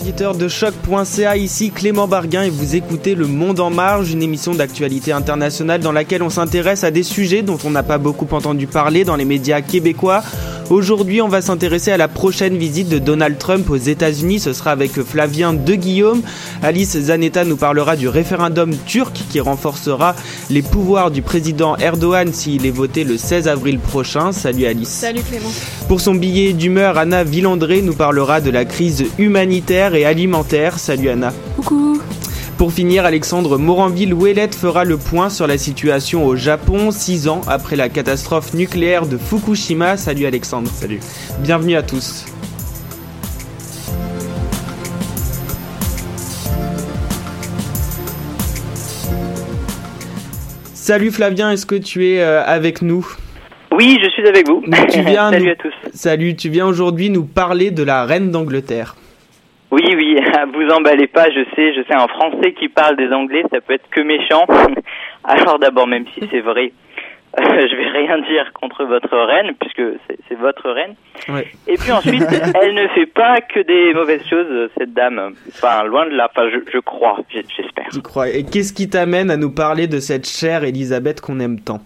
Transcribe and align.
Auditeurs 0.00 0.34
de 0.34 0.48
choc.ca, 0.48 1.36
ici 1.36 1.70
Clément 1.70 2.08
Barguin 2.08 2.42
et 2.42 2.50
vous 2.50 2.74
écoutez 2.74 3.14
Le 3.14 3.26
Monde 3.26 3.60
en 3.60 3.68
Marge, 3.70 4.10
une 4.12 4.22
émission 4.22 4.54
d'actualité 4.54 5.12
internationale 5.12 5.80
dans 5.80 5.92
laquelle 5.92 6.22
on 6.22 6.30
s'intéresse 6.30 6.84
à 6.84 6.90
des 6.90 7.02
sujets 7.02 7.42
dont 7.42 7.58
on 7.64 7.70
n'a 7.70 7.82
pas 7.82 7.98
beaucoup 7.98 8.26
entendu 8.34 8.66
parler 8.66 9.04
dans 9.04 9.16
les 9.16 9.26
médias 9.26 9.60
québécois. 9.60 10.22
Aujourd'hui, 10.70 11.20
on 11.20 11.26
va 11.26 11.42
s'intéresser 11.42 11.90
à 11.90 11.96
la 11.96 12.06
prochaine 12.06 12.56
visite 12.56 12.88
de 12.88 13.00
Donald 13.00 13.38
Trump 13.38 13.68
aux 13.70 13.76
États-Unis. 13.76 14.38
Ce 14.38 14.52
sera 14.52 14.70
avec 14.70 14.92
Flavien 15.02 15.52
De 15.52 15.74
Guillaume. 15.74 16.22
Alice 16.62 16.96
Zanetta 16.96 17.44
nous 17.44 17.56
parlera 17.56 17.96
du 17.96 18.06
référendum 18.06 18.76
turc 18.86 19.12
qui 19.30 19.40
renforcera 19.40 20.14
les 20.48 20.62
pouvoirs 20.62 21.10
du 21.10 21.22
président 21.22 21.76
Erdogan 21.76 22.32
s'il 22.32 22.66
est 22.66 22.70
voté 22.70 23.02
le 23.02 23.18
16 23.18 23.48
avril 23.48 23.80
prochain. 23.80 24.30
Salut 24.30 24.66
Alice. 24.66 24.90
Salut 24.90 25.22
Clément. 25.22 25.50
Pour 25.88 26.00
son 26.00 26.14
billet 26.14 26.52
d'humeur, 26.52 26.98
Anna 26.98 27.24
Villandré 27.24 27.82
nous 27.82 27.94
parlera 27.94 28.40
de 28.40 28.50
la 28.50 28.64
crise 28.64 29.06
humanitaire 29.18 29.96
et 29.96 30.04
alimentaire. 30.04 30.78
Salut 30.78 31.08
Anna. 31.08 31.32
Pour 32.60 32.74
finir, 32.74 33.06
Alexandre 33.06 33.56
Moranville-Ouellette 33.56 34.54
fera 34.54 34.84
le 34.84 34.98
point 34.98 35.30
sur 35.30 35.46
la 35.46 35.56
situation 35.56 36.26
au 36.26 36.36
Japon, 36.36 36.90
six 36.90 37.26
ans 37.26 37.40
après 37.48 37.74
la 37.74 37.88
catastrophe 37.88 38.52
nucléaire 38.52 39.06
de 39.06 39.16
Fukushima. 39.16 39.96
Salut 39.96 40.26
Alexandre. 40.26 40.70
Salut. 40.70 41.00
Bienvenue 41.38 41.76
à 41.76 41.82
tous. 41.82 42.26
Salut 50.74 51.10
Flavien, 51.10 51.50
est-ce 51.52 51.66
que 51.66 51.74
tu 51.74 52.06
es 52.08 52.20
euh, 52.20 52.42
avec 52.44 52.82
nous? 52.82 53.06
Oui, 53.72 53.98
je 54.02 54.08
suis 54.10 54.26
avec 54.26 54.46
vous. 54.48 54.62
Tu 54.90 55.00
viens 55.02 55.30
Salut 55.30 55.44
nous- 55.46 55.50
à 55.52 55.54
tous. 55.54 55.72
Salut, 55.94 56.36
tu 56.36 56.48
viens 56.48 56.66
aujourd'hui 56.66 57.10
nous 57.10 57.24
parler 57.24 57.70
de 57.70 57.82
la 57.82 58.04
reine 58.04 58.30
d'Angleterre. 58.30 58.96
Oui, 59.70 59.84
oui, 59.94 60.18
vous 60.54 60.68
emballez 60.74 61.06
pas, 61.06 61.30
je 61.30 61.44
sais, 61.54 61.74
je 61.74 61.82
sais, 61.82 61.94
un 61.94 62.08
Français 62.08 62.52
qui 62.52 62.68
parle 62.68 62.96
des 62.96 63.12
Anglais, 63.12 63.44
ça 63.52 63.60
peut 63.60 63.74
être 63.74 63.88
que 63.90 64.00
méchant. 64.00 64.44
Alors 65.24 65.58
d'abord, 65.58 65.86
même 65.86 66.06
si 66.14 66.26
c'est 66.30 66.40
vrai, 66.40 66.72
euh, 67.38 67.42
je 67.68 67.76
vais 67.76 67.88
rien 67.88 68.18
dire 68.18 68.52
contre 68.52 68.84
votre 68.84 69.16
reine, 69.16 69.54
puisque 69.60 69.82
c'est 70.28 70.34
votre 70.34 70.70
reine. 70.70 70.94
Ouais. 71.28 71.46
Et 71.68 71.76
puis 71.76 71.92
ensuite, 71.92 72.26
elle 72.60 72.74
ne 72.74 72.88
fait 72.88 73.06
pas 73.06 73.40
que 73.40 73.60
des 73.60 73.94
mauvaises 73.94 74.26
choses, 74.28 74.70
cette 74.76 74.92
dame. 74.92 75.34
Enfin, 75.48 75.84
loin 75.84 76.06
de 76.06 76.16
là, 76.16 76.28
enfin, 76.30 76.48
je, 76.50 76.58
je 76.72 76.78
crois, 76.78 77.18
j'espère. 77.30 77.86
Je 77.92 78.00
crois. 78.00 78.28
Et 78.28 78.44
qu'est-ce 78.44 78.72
qui 78.72 78.88
t'amène 78.88 79.30
à 79.30 79.36
nous 79.36 79.54
parler 79.54 79.86
de 79.86 80.00
cette 80.00 80.26
chère 80.26 80.64
Elisabeth 80.64 81.20
qu'on 81.20 81.38
aime 81.38 81.60
tant? 81.60 81.78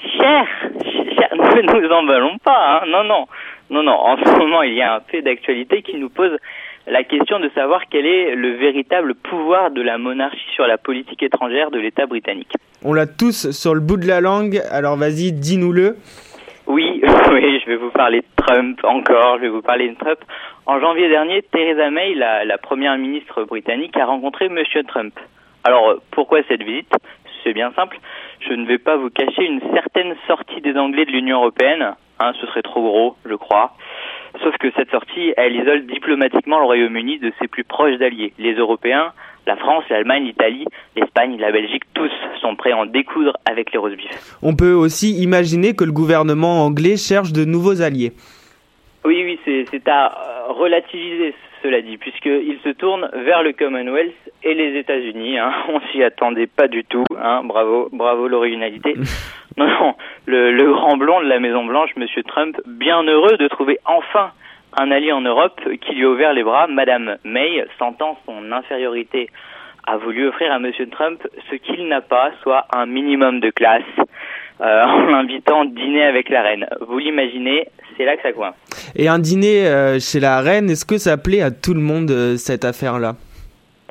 Cher, 0.00 0.46
cher, 0.82 1.28
ne 1.34 1.80
nous 1.80 1.90
emballons 1.90 2.38
pas, 2.38 2.82
hein. 2.82 2.86
non, 2.86 3.02
non, 3.02 3.26
non, 3.70 3.82
non. 3.82 3.92
En 3.92 4.16
ce 4.18 4.38
moment, 4.38 4.62
il 4.62 4.74
y 4.74 4.82
a 4.82 4.96
un 4.96 5.00
fait 5.00 5.22
d'actualité 5.22 5.82
qui 5.82 5.96
nous 5.96 6.10
pose 6.10 6.38
la 6.86 7.02
question 7.02 7.40
de 7.40 7.48
savoir 7.54 7.82
quel 7.90 8.06
est 8.06 8.34
le 8.34 8.56
véritable 8.56 9.14
pouvoir 9.14 9.70
de 9.70 9.82
la 9.82 9.98
monarchie 9.98 10.50
sur 10.54 10.66
la 10.66 10.78
politique 10.78 11.22
étrangère 11.22 11.70
de 11.70 11.78
l'État 11.78 12.06
britannique. 12.06 12.52
On 12.84 12.92
l'a 12.92 13.06
tous 13.06 13.50
sur 13.50 13.74
le 13.74 13.80
bout 13.80 13.96
de 13.96 14.06
la 14.06 14.20
langue, 14.20 14.60
alors 14.70 14.96
vas-y, 14.96 15.32
dis-nous-le. 15.32 15.96
Oui, 16.66 17.02
oui, 17.32 17.60
je 17.60 17.66
vais 17.66 17.76
vous 17.76 17.90
parler 17.90 18.20
de 18.20 18.44
Trump 18.44 18.78
encore, 18.84 19.36
je 19.36 19.42
vais 19.42 19.48
vous 19.48 19.62
parler 19.62 19.88
de 19.88 19.94
Trump. 19.94 20.18
En 20.66 20.80
janvier 20.80 21.08
dernier, 21.08 21.42
Theresa 21.42 21.90
May, 21.90 22.14
la, 22.14 22.44
la 22.44 22.58
première 22.58 22.96
ministre 22.96 23.44
britannique, 23.44 23.96
a 23.96 24.06
rencontré 24.06 24.48
Monsieur 24.48 24.82
Trump. 24.84 25.14
Alors, 25.62 25.96
pourquoi 26.10 26.40
cette 26.48 26.62
visite? 26.62 26.92
C'est 27.42 27.52
bien 27.52 27.72
simple. 27.72 27.98
Je 28.40 28.52
ne 28.52 28.66
vais 28.66 28.78
pas 28.78 28.96
vous 28.96 29.10
cacher 29.10 29.44
une 29.44 29.60
certaine 29.72 30.14
sortie 30.26 30.60
des 30.60 30.76
Anglais 30.76 31.04
de 31.04 31.10
l'Union 31.10 31.38
européenne. 31.38 31.94
Hein, 32.20 32.32
ce 32.40 32.46
serait 32.46 32.62
trop 32.62 32.82
gros, 32.82 33.16
je 33.26 33.34
crois. 33.34 33.72
Sauf 34.42 34.56
que 34.58 34.68
cette 34.76 34.90
sortie, 34.90 35.32
elle 35.36 35.54
isole 35.54 35.86
diplomatiquement 35.86 36.58
le 36.58 36.64
Royaume-Uni 36.64 37.18
de 37.18 37.32
ses 37.40 37.46
plus 37.46 37.64
proches 37.64 38.00
alliés, 38.00 38.32
les 38.38 38.54
Européens, 38.54 39.12
la 39.46 39.56
France, 39.56 39.84
l'Allemagne, 39.90 40.24
l'Italie, 40.24 40.64
l'Espagne, 40.96 41.36
la 41.38 41.52
Belgique, 41.52 41.84
tous 41.94 42.10
sont 42.40 42.56
prêts 42.56 42.72
à 42.72 42.78
en 42.78 42.86
découdre 42.86 43.36
avec 43.48 43.72
les 43.72 43.78
rose 43.78 43.96
beef. 43.96 44.36
On 44.42 44.56
peut 44.56 44.72
aussi 44.72 45.22
imaginer 45.22 45.74
que 45.74 45.84
le 45.84 45.92
gouvernement 45.92 46.64
anglais 46.64 46.96
cherche 46.96 47.32
de 47.32 47.44
nouveaux 47.44 47.82
alliés. 47.82 48.12
Oui, 49.04 49.22
oui, 49.22 49.38
c'est 49.44 49.66
c'est 49.70 49.86
à 49.86 50.06
euh, 50.06 50.52
relativiser, 50.52 51.34
cela 51.62 51.82
dit, 51.82 51.98
puisqu'il 51.98 52.58
se 52.64 52.70
tourne 52.70 53.08
vers 53.12 53.42
le 53.42 53.52
Commonwealth 53.52 54.14
et 54.42 54.54
les 54.54 54.78
États-Unis. 54.78 55.38
Hein. 55.38 55.52
On 55.68 55.80
s'y 55.92 56.02
attendait 56.02 56.46
pas 56.46 56.68
du 56.68 56.84
tout. 56.84 57.04
Hein. 57.16 57.42
Bravo, 57.44 57.90
bravo 57.92 58.28
l'originalité. 58.28 58.94
Non, 59.56 59.68
non, 59.68 59.94
le, 60.26 60.50
le 60.52 60.72
grand 60.72 60.96
blond 60.96 61.20
de 61.20 61.28
la 61.28 61.38
Maison 61.38 61.64
Blanche, 61.64 61.90
Monsieur 61.96 62.22
Trump, 62.24 62.60
bien 62.66 63.02
heureux 63.04 63.36
de 63.36 63.46
trouver 63.48 63.78
enfin 63.84 64.32
un 64.76 64.90
allié 64.90 65.12
en 65.12 65.20
Europe 65.20 65.60
qui 65.80 65.94
lui 65.94 66.04
a 66.04 66.08
ouvert 66.08 66.32
les 66.32 66.42
bras. 66.42 66.66
Madame 66.66 67.16
May, 67.24 67.64
sentant 67.78 68.18
son 68.26 68.50
infériorité, 68.50 69.30
a 69.86 69.96
voulu 69.96 70.28
offrir 70.28 70.50
à 70.52 70.58
Monsieur 70.58 70.88
Trump 70.88 71.20
ce 71.50 71.56
qu'il 71.56 71.86
n'a 71.86 72.00
pas, 72.00 72.30
soit 72.42 72.66
un 72.74 72.86
minimum 72.86 73.38
de 73.40 73.50
classe, 73.50 73.82
euh, 74.60 74.84
en 74.84 75.06
l'invitant 75.06 75.64
dîner 75.64 76.04
avec 76.04 76.28
la 76.30 76.42
reine. 76.42 76.66
Vous 76.88 76.98
l'imaginez, 76.98 77.68
c'est 77.96 78.04
là 78.04 78.16
que 78.16 78.22
ça 78.22 78.32
coince. 78.32 78.54
Et 78.96 79.08
un 79.08 79.18
dîner 79.18 79.66
euh, 79.66 79.98
chez 80.00 80.20
la 80.20 80.40
reine, 80.40 80.70
est-ce 80.70 80.84
que 80.84 80.98
ça 80.98 81.16
plaît 81.16 81.42
à 81.42 81.50
tout 81.50 81.74
le 81.74 81.80
monde 81.80 82.10
euh, 82.10 82.36
cette 82.36 82.64
affaire-là? 82.64 83.14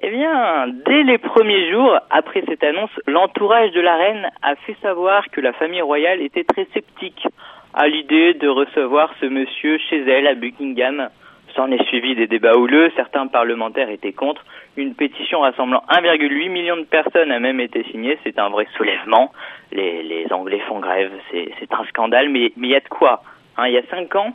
Eh 0.06 0.10
bien, 0.10 0.68
dès 0.86 1.04
les 1.04 1.18
premiers 1.18 1.72
jours 1.72 1.98
après 2.10 2.44
cette 2.46 2.62
annonce, 2.62 2.92
l'entourage 3.08 3.72
de 3.72 3.80
la 3.80 3.96
reine 3.96 4.30
a 4.42 4.56
fait 4.56 4.76
savoir 4.82 5.30
que 5.32 5.40
la 5.40 5.54
famille 5.54 5.82
royale 5.82 6.22
était 6.22 6.44
très 6.44 6.66
sceptique 6.74 7.26
à 7.74 7.88
l'idée 7.88 8.34
de 8.34 8.50
recevoir 8.50 9.14
ce 9.22 9.28
monsieur 9.28 9.78
chez 9.78 10.02
elle 10.02 10.28
à 10.28 10.36
Buckingham. 10.36 11.08
S'en 11.56 11.72
est 11.72 11.82
suivi 11.86 12.16
des 12.16 12.28
débats 12.28 12.58
houleux, 12.58 12.92
certains 12.98 13.28
parlementaires 13.28 13.90
étaient 13.90 14.12
contre. 14.12 14.44
Une 14.76 14.94
pétition 14.94 15.40
rassemblant 15.40 15.84
1,8 15.90 16.50
million 16.50 16.76
de 16.76 16.84
personnes 16.84 17.32
a 17.32 17.40
même 17.40 17.62
été 17.62 17.86
signée, 17.86 18.20
c'est 18.26 18.38
un 18.40 18.50
vrai 18.50 18.68
soulèvement. 18.76 19.32
Les, 19.72 20.28
Anglais 20.32 20.60
font 20.68 20.80
grève, 20.80 21.14
c'est 21.32 21.74
un 21.74 21.86
scandale, 21.86 22.28
mais 22.28 22.52
il 22.58 22.66
y 22.66 22.76
a 22.76 22.82
de 22.82 22.90
quoi. 22.90 23.24
Hein, 23.56 23.68
il 23.68 23.74
y 23.74 23.78
a 23.78 23.84
cinq 23.90 24.14
ans, 24.18 24.34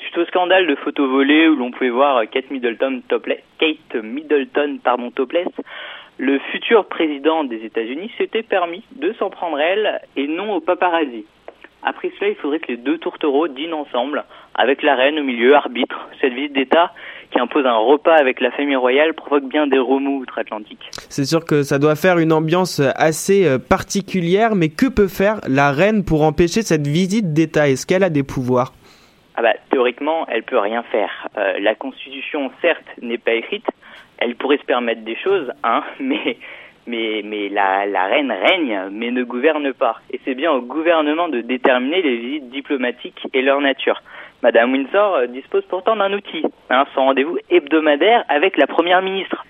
Suite 0.00 0.18
au 0.18 0.24
scandale 0.26 0.66
de 0.66 0.74
photos 0.76 1.08
volées 1.08 1.48
où 1.48 1.56
l'on 1.56 1.70
pouvait 1.70 1.90
voir 1.90 2.22
Kate 2.30 2.50
Middleton 2.50 3.02
topless, 3.08 3.40
Kate 3.58 4.02
Middleton 4.02 4.78
pardon 4.82 5.10
topless, 5.10 5.48
le 6.18 6.38
futur 6.50 6.86
président 6.86 7.44
des 7.44 7.64
États-Unis 7.64 8.10
s'était 8.18 8.42
permis 8.42 8.84
de 8.96 9.12
s'en 9.14 9.30
prendre 9.30 9.58
elle 9.58 10.00
et 10.16 10.26
non 10.26 10.54
au 10.54 10.60
paparazzi. 10.60 11.24
Après 11.82 12.10
cela, 12.18 12.30
il 12.30 12.36
faudrait 12.36 12.58
que 12.58 12.72
les 12.72 12.76
deux 12.76 12.98
tourtereaux 12.98 13.46
dînent 13.46 13.74
ensemble, 13.74 14.24
avec 14.56 14.82
la 14.82 14.96
reine 14.96 15.18
au 15.20 15.22
milieu, 15.22 15.54
arbitre. 15.54 16.08
Cette 16.20 16.32
visite 16.32 16.52
d'État 16.52 16.92
qui 17.30 17.38
impose 17.38 17.66
un 17.66 17.76
repas 17.76 18.14
avec 18.14 18.40
la 18.40 18.50
famille 18.50 18.76
royale 18.76 19.14
provoque 19.14 19.44
bien 19.44 19.66
des 19.66 19.78
remous 19.78 20.18
outre-Atlantique. 20.20 20.90
C'est 21.08 21.24
sûr 21.24 21.44
que 21.44 21.62
ça 21.62 21.78
doit 21.78 21.94
faire 21.94 22.18
une 22.18 22.32
ambiance 22.32 22.80
assez 22.96 23.46
euh, 23.46 23.58
particulière, 23.58 24.56
mais 24.56 24.70
que 24.70 24.86
peut 24.86 25.08
faire 25.08 25.40
la 25.46 25.70
reine 25.70 26.04
pour 26.04 26.22
empêcher 26.22 26.62
cette 26.62 26.86
visite 26.86 27.32
d'État? 27.32 27.68
Est-ce 27.68 27.86
qu'elle 27.86 28.02
a 28.02 28.10
des 28.10 28.24
pouvoirs? 28.24 28.72
Ah 29.38 29.42
bah, 29.42 29.54
théoriquement, 29.70 30.26
elle 30.26 30.42
peut 30.42 30.58
rien 30.58 30.82
faire. 30.82 31.28
Euh, 31.36 31.60
la 31.60 31.76
Constitution, 31.76 32.50
certes, 32.60 32.88
n'est 33.00 33.18
pas 33.18 33.34
écrite. 33.34 33.66
Elle 34.18 34.34
pourrait 34.34 34.58
se 34.58 34.64
permettre 34.64 35.02
des 35.02 35.14
choses, 35.14 35.52
hein, 35.62 35.84
mais 36.00 36.38
mais 36.88 37.20
mais 37.22 37.48
la, 37.48 37.86
la 37.86 38.06
reine 38.06 38.32
règne, 38.32 38.88
mais 38.90 39.12
ne 39.12 39.22
gouverne 39.22 39.72
pas. 39.74 40.00
Et 40.10 40.18
c'est 40.24 40.34
bien 40.34 40.50
au 40.50 40.60
gouvernement 40.60 41.28
de 41.28 41.40
déterminer 41.40 42.02
les 42.02 42.16
visites 42.16 42.50
diplomatiques 42.50 43.28
et 43.32 43.42
leur 43.42 43.60
nature. 43.60 44.02
Madame 44.42 44.72
Windsor 44.72 45.14
euh, 45.14 45.26
dispose 45.28 45.64
pourtant 45.66 45.94
d'un 45.94 46.12
outil, 46.14 46.42
hein, 46.70 46.86
son 46.96 47.02
rendez-vous 47.02 47.38
hebdomadaire 47.48 48.24
avec 48.28 48.56
la 48.56 48.66
première 48.66 49.02
ministre. 49.02 49.44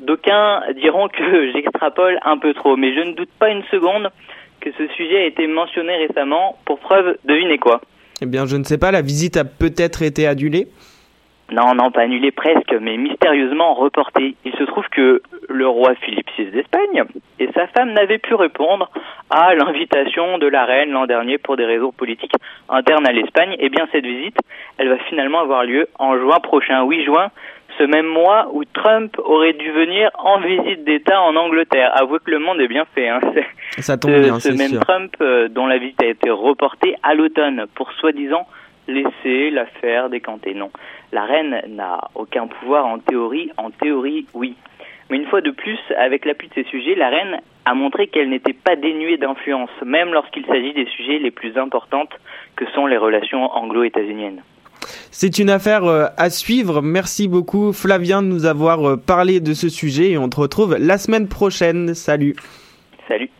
D'aucuns 0.00 0.62
diront 0.76 1.08
que 1.08 1.52
j'extrapole 1.52 2.18
un 2.24 2.38
peu 2.38 2.54
trop, 2.54 2.78
mais 2.78 2.94
je 2.94 3.00
ne 3.00 3.12
doute 3.12 3.32
pas 3.38 3.50
une 3.50 3.64
seconde 3.64 4.08
que 4.62 4.72
ce 4.72 4.86
sujet 4.94 5.18
a 5.18 5.26
été 5.26 5.46
mentionné 5.46 5.94
récemment. 5.96 6.56
Pour 6.64 6.78
preuve, 6.78 7.18
devinez 7.26 7.58
quoi? 7.58 7.82
Eh 8.22 8.26
bien, 8.26 8.46
je 8.46 8.56
ne 8.56 8.64
sais 8.64 8.78
pas, 8.78 8.90
la 8.90 9.02
visite 9.02 9.36
a 9.36 9.44
peut-être 9.44 10.02
été 10.02 10.26
annulée 10.26 10.68
Non, 11.52 11.74
non, 11.74 11.90
pas 11.90 12.02
annulée 12.02 12.30
presque, 12.30 12.74
mais 12.80 12.96
mystérieusement 12.96 13.74
reportée. 13.74 14.36
Il 14.44 14.52
se 14.52 14.64
trouve 14.64 14.86
que 14.90 15.20
le 15.50 15.68
roi 15.68 15.94
Philippe 15.96 16.28
VI 16.38 16.46
d'Espagne 16.46 17.04
et 17.38 17.48
sa 17.54 17.66
femme 17.68 17.92
n'avaient 17.92 18.18
pu 18.18 18.34
répondre 18.34 18.90
à 19.28 19.54
l'invitation 19.54 20.38
de 20.38 20.46
la 20.46 20.64
reine 20.64 20.92
l'an 20.92 21.06
dernier 21.06 21.36
pour 21.36 21.56
des 21.56 21.66
raisons 21.66 21.92
politiques 21.92 22.32
internes 22.70 23.06
à 23.06 23.12
l'Espagne. 23.12 23.54
Eh 23.58 23.68
bien, 23.68 23.86
cette 23.92 24.06
visite, 24.06 24.38
elle 24.78 24.88
va 24.88 24.98
finalement 25.10 25.40
avoir 25.40 25.64
lieu 25.64 25.86
en 25.98 26.16
juin 26.16 26.40
prochain, 26.40 26.84
8 26.84 27.04
juin, 27.04 27.30
ce 27.78 27.84
même 27.84 28.06
mois 28.06 28.48
où 28.52 28.64
Trump 28.64 29.16
aurait 29.18 29.52
dû 29.52 29.70
venir 29.70 30.10
en 30.18 30.40
visite 30.40 30.84
d'État 30.84 31.20
en 31.20 31.36
Angleterre. 31.36 31.92
Avouez 31.94 32.18
que 32.24 32.30
le 32.30 32.38
monde 32.38 32.60
est 32.60 32.68
bien 32.68 32.84
fait. 32.94 33.08
Hein. 33.08 33.20
Ça 33.78 33.96
tombe 33.96 34.18
bien, 34.18 34.40
Ce 34.40 34.50
même 34.50 34.80
Trump 34.80 35.14
euh, 35.20 35.48
dont 35.48 35.66
la 35.66 35.78
visite 35.78 36.02
a 36.02 36.06
été 36.06 36.30
reportée 36.30 36.96
à 37.02 37.14
l'automne 37.14 37.66
pour 37.74 37.92
soi-disant 37.92 38.46
laisser 38.88 39.50
l'affaire 39.50 40.10
décanter. 40.10 40.54
Non, 40.54 40.70
la 41.12 41.24
reine 41.24 41.62
n'a 41.68 42.08
aucun 42.14 42.46
pouvoir 42.46 42.86
en 42.86 42.98
théorie. 42.98 43.50
En 43.56 43.70
théorie, 43.70 44.26
oui. 44.34 44.54
Mais 45.10 45.16
une 45.16 45.26
fois 45.26 45.40
de 45.40 45.50
plus, 45.50 45.78
avec 45.96 46.24
l'appui 46.24 46.48
de 46.48 46.54
ces 46.54 46.64
sujets, 46.64 46.94
la 46.94 47.08
reine 47.08 47.40
a 47.64 47.74
montré 47.74 48.08
qu'elle 48.08 48.28
n'était 48.28 48.52
pas 48.52 48.76
dénuée 48.76 49.16
d'influence, 49.16 49.70
même 49.84 50.12
lorsqu'il 50.12 50.44
s'agit 50.46 50.72
des 50.72 50.86
sujets 50.86 51.18
les 51.18 51.30
plus 51.30 51.56
importants 51.58 52.08
que 52.56 52.66
sont 52.70 52.86
les 52.86 52.96
relations 52.96 53.44
anglo-états-uniennes. 53.54 54.42
C'est 55.18 55.38
une 55.38 55.48
affaire 55.48 55.84
euh, 55.84 56.08
à 56.18 56.28
suivre. 56.28 56.82
Merci 56.82 57.26
beaucoup 57.26 57.72
Flavien 57.72 58.22
de 58.22 58.26
nous 58.26 58.44
avoir 58.44 58.86
euh, 58.86 58.96
parlé 58.98 59.40
de 59.40 59.54
ce 59.54 59.70
sujet 59.70 60.10
et 60.10 60.18
on 60.18 60.28
te 60.28 60.38
retrouve 60.38 60.76
la 60.76 60.98
semaine 60.98 61.26
prochaine. 61.26 61.94
Salut. 61.94 62.36
Salut. 63.08 63.30